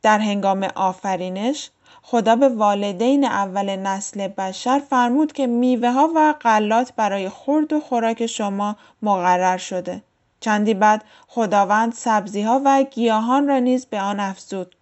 در 0.02 0.20
هنگام 0.20 0.64
آفرینش 0.76 1.70
خدا 2.02 2.36
به 2.36 2.50
والدین 2.50 3.26
اول 3.26 3.76
نسل 3.76 4.28
بشر 4.28 4.82
فرمود 4.90 5.34
که 5.34 5.48
میوه 5.48 5.92
ها 5.92 6.10
و 6.16 6.34
غلات 6.42 6.94
برای 6.96 7.30
خورد 7.30 7.74
و 7.74 7.80
خوراک 7.80 8.26
شما 8.26 8.76
مقرر 9.02 9.58
شده. 9.58 10.02
چندی 10.40 10.74
بعد 10.74 11.04
خداوند 11.28 11.94
سبزی 11.94 12.42
ها 12.42 12.62
و 12.66 12.84
گیاهان 12.84 13.48
را 13.48 13.60
نیز 13.60 13.86
به 13.86 14.02
آن 14.02 14.20
افزود. 14.20 14.76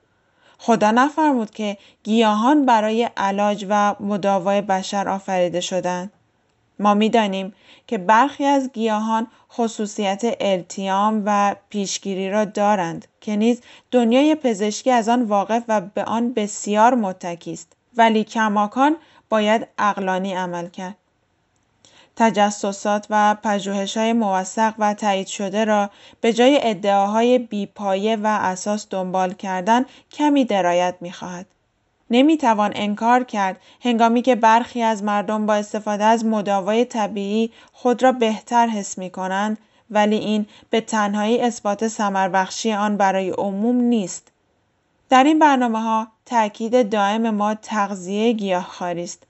خدا 0.58 0.92
نفرمود 0.92 1.52
که 1.52 1.78
گیاهان 2.04 2.66
برای 2.66 3.10
علاج 3.18 3.66
و 3.70 3.96
مداوای 4.00 4.62
بشر 4.62 5.10
آفریده 5.10 5.62
شدند. 5.62 6.12
ما 6.80 6.94
می‌دانیم 6.94 7.54
که 7.88 7.98
برخی 7.98 8.46
از 8.46 8.70
گیاهان 8.74 9.28
خصوصیت 9.52 10.22
التیام 10.40 11.24
و 11.26 11.56
پیشگیری 11.70 12.30
را 12.30 12.46
دارند 12.46 13.08
که 13.22 13.36
نیز 13.36 13.62
دنیای 13.92 14.36
پزشکی 14.36 14.92
از 14.92 15.10
آن 15.10 15.24
واقف 15.24 15.64
و 15.68 15.82
به 15.82 16.04
آن 16.04 16.34
بسیار 16.34 16.96
متکی 16.96 17.54
است 17.54 17.74
ولی 17.98 18.24
کماکان 18.24 18.96
باید 19.30 19.68
اقلانی 19.78 20.34
عمل 20.34 20.68
کرد. 20.68 20.96
تجسسات 22.16 23.08
و 23.10 23.36
پژوهش 23.44 23.98
های 23.98 24.14
موثق 24.14 24.74
و 24.80 24.94
تایید 24.94 25.28
شده 25.28 25.66
را 25.66 25.90
به 26.22 26.34
جای 26.34 26.60
ادعاهای 26.62 27.40
بیپایه 27.40 28.16
و 28.16 28.28
اساس 28.42 28.88
دنبال 28.90 29.34
کردن 29.34 29.86
کمی 30.12 30.46
درایت 30.46 30.96
می 31.02 31.12
خواهد. 32.08 32.24
نمی 32.24 32.38
توان 32.38 32.72
انکار 32.76 33.24
کرد 33.24 33.60
هنگامی 33.82 34.22
که 34.22 34.36
برخی 34.36 34.82
از 34.82 35.04
مردم 35.04 35.46
با 35.46 35.56
استفاده 35.56 36.04
از 36.04 36.26
مداوای 36.26 36.86
طبیعی 36.86 37.52
خود 37.74 38.04
را 38.04 38.12
بهتر 38.12 38.68
حس 38.68 38.98
می 38.98 39.10
کنند 39.10 39.58
ولی 39.90 40.16
این 40.16 40.46
به 40.70 40.82
تنهایی 40.82 41.42
اثبات 41.42 41.88
سمربخشی 41.88 42.74
آن 42.74 42.98
برای 42.98 43.30
عموم 43.30 43.76
نیست. 43.76 44.32
در 45.10 45.24
این 45.24 45.40
برنامه 45.40 45.80
ها 45.80 46.08
تاکید 46.26 46.90
دائم 46.90 47.30
ما 47.30 47.56
تغذیه 47.56 48.34
گیاهخواری 48.34 49.04
است. 49.04 49.24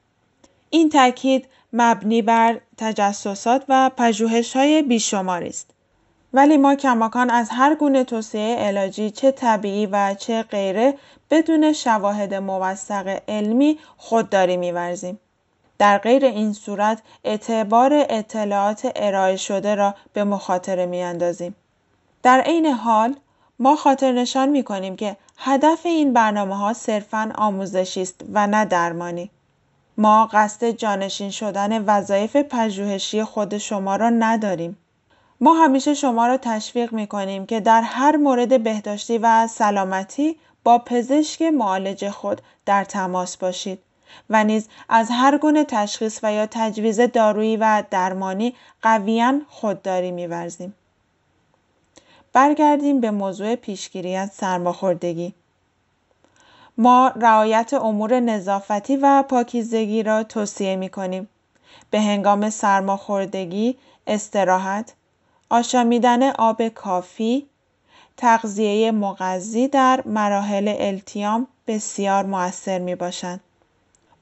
این 0.69 0.89
تاکید 0.89 1.47
مبنی 1.73 2.21
بر 2.21 2.59
تجسسات 2.77 3.63
و 3.69 3.91
های 4.55 4.81
بیشماری 4.81 5.49
است. 5.49 5.75
ولی 6.33 6.57
ما 6.57 6.75
کماکان 6.75 7.29
از 7.29 7.49
هر 7.51 7.75
گونه 7.75 8.03
توصیه 8.03 8.55
علاجی 8.55 9.09
چه 9.09 9.31
طبیعی 9.31 9.85
و 9.85 10.15
چه 10.19 10.43
غیره 10.43 10.93
بدون 11.29 11.73
شواهد 11.73 12.33
موثق 12.33 13.21
علمی 13.27 13.79
خودداری 13.97 14.57
میورزیم. 14.57 15.19
در 15.77 15.97
غیر 15.97 16.25
این 16.25 16.53
صورت 16.53 17.01
اعتبار 17.23 18.05
اطلاعات 18.09 18.91
ارائه 18.95 19.35
شده 19.35 19.75
را 19.75 19.95
به 20.13 20.23
مخاطره 20.23 20.85
میاندازیم. 20.85 21.55
در 22.23 22.41
عین 22.41 22.65
حال 22.65 23.15
ما 23.59 23.75
خاطر 23.75 24.11
نشان 24.11 24.49
می 24.49 24.63
کنیم 24.63 24.95
که 24.95 25.17
هدف 25.37 25.85
این 25.85 26.13
برنامه 26.13 26.57
ها 26.57 26.73
صرفاً 26.73 27.31
آموزشی 27.35 28.01
است 28.01 28.21
و 28.33 28.47
نه 28.47 28.65
درمانی. 28.65 29.31
ما 29.97 30.29
قصد 30.33 30.69
جانشین 30.69 31.31
شدن 31.31 31.85
وظایف 31.85 32.35
پژوهشی 32.35 33.23
خود 33.23 33.57
شما 33.57 33.95
را 33.95 34.09
نداریم. 34.09 34.77
ما 35.41 35.53
همیشه 35.53 35.93
شما 35.93 36.27
را 36.27 36.37
تشویق 36.37 36.93
می 36.93 37.07
کنیم 37.07 37.45
که 37.45 37.59
در 37.59 37.81
هر 37.81 38.15
مورد 38.15 38.63
بهداشتی 38.63 39.17
و 39.17 39.47
سلامتی 39.47 40.37
با 40.65 40.77
پزشک 40.77 41.41
معالج 41.41 42.09
خود 42.09 42.41
در 42.65 42.83
تماس 42.83 43.37
باشید 43.37 43.79
و 44.29 44.43
نیز 44.43 44.67
از 44.89 45.07
هر 45.11 45.37
گونه 45.37 45.63
تشخیص 45.63 46.19
و 46.23 46.33
یا 46.33 46.47
تجویز 46.51 46.99
دارویی 46.99 47.57
و 47.57 47.83
درمانی 47.91 48.55
قویا 48.81 49.41
خودداری 49.49 50.11
میورزیم. 50.11 50.73
برگردیم 52.33 53.01
به 53.01 53.11
موضوع 53.11 53.55
پیشگیری 53.55 54.15
از 54.15 54.31
سرماخوردگی. 54.33 55.33
ما 56.77 57.11
رعایت 57.15 57.73
امور 57.73 58.19
نظافتی 58.19 58.95
و 58.97 59.23
پاکیزگی 59.23 60.03
را 60.03 60.23
توصیه 60.23 60.75
می 60.75 60.89
کنیم. 60.89 61.29
به 61.89 62.01
هنگام 62.01 62.49
سرماخوردگی، 62.49 63.77
استراحت، 64.07 64.93
آشامیدن 65.49 66.29
آب 66.29 66.67
کافی، 66.67 67.47
تغذیه 68.17 68.91
مغذی 68.91 69.67
در 69.67 70.03
مراحل 70.05 70.75
التیام 70.79 71.47
بسیار 71.67 72.25
مؤثر 72.25 72.79
می 72.79 72.95
باشند. 72.95 73.39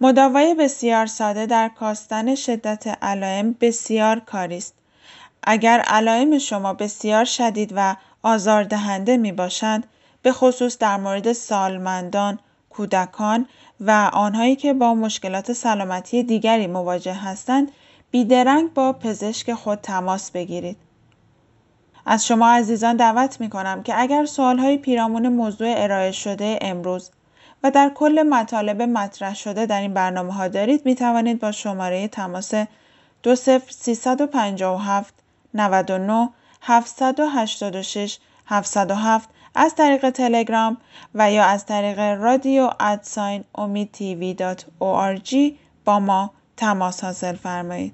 مداوای 0.02 0.54
بسیار 0.54 1.06
ساده 1.06 1.46
در 1.46 1.70
کاستن 1.70 2.36
شدت 2.36 2.88
علائم 3.04 3.56
بسیار 3.62 4.20
کاری 4.20 4.58
است. 4.58 4.74
اگر 5.44 5.80
علائم 5.80 6.38
شما 6.38 6.74
بسیار 6.74 7.26
شدید 7.26 7.74
و 7.76 7.96
آزاردهنده 8.24 9.18
می 9.18 9.32
باشند، 9.32 9.88
به 10.22 10.32
خصوص 10.32 10.78
در 10.78 10.98
مورد 10.98 11.34
سالمندان، 11.34 12.40
کودکان 12.70 13.46
و 13.80 14.10
آنهایی 14.14 14.56
که 14.56 14.74
با 14.74 14.94
مشکلات 14.94 15.54
سلامتی 15.54 16.24
دیگری 16.24 16.68
مواجه 16.68 17.14
هستند، 17.14 17.72
بیدرنگ 18.12 18.74
با 18.74 18.94
پزشک 18.94 19.54
خود 19.54 19.80
تماس 19.82 20.32
بگیرید. 20.32 20.78
از 22.06 22.28
شما 22.28 22.50
عزیزان 22.50 22.96
دعوت 22.96 23.42
می 23.42 23.50
کنم 23.50 23.84
که 23.84 24.00
اگر 24.00 24.28
های 24.38 24.78
پیرامون 24.78 25.28
موضوع 25.28 25.74
ارائه 25.78 26.12
شده 26.12 26.60
امروز 26.62 27.12
و 27.64 27.72
در 27.72 27.92
کل 27.96 28.24
مطالب 28.30 28.82
مطرح 28.82 29.36
شده 29.36 29.66
در 29.66 29.82
این 29.82 29.94
برنامه 29.94 30.34
ها 30.34 30.48
دارید 30.48 30.86
می 30.86 30.96
توانید 30.96 31.40
با 31.40 31.52
شماره 31.52 32.08
تماس 32.08 32.54
20357 33.24 35.14
99 35.54 36.30
786 36.62 38.18
707 38.48 39.30
از 39.56 39.76
طریق 39.76 40.10
تلگرام 40.10 40.78
و 41.16 41.32
یا 41.32 41.44
از 41.44 41.66
طریق 41.66 42.00
رادیو 42.00 42.70
ادساین 42.80 43.44
امید 43.56 43.92
تیوی 43.92 44.34
دات 44.34 44.66
با 45.86 46.00
ما 46.00 46.32
تماس 46.58 47.04
حاصل 47.04 47.36
فرمایید. 47.36 47.94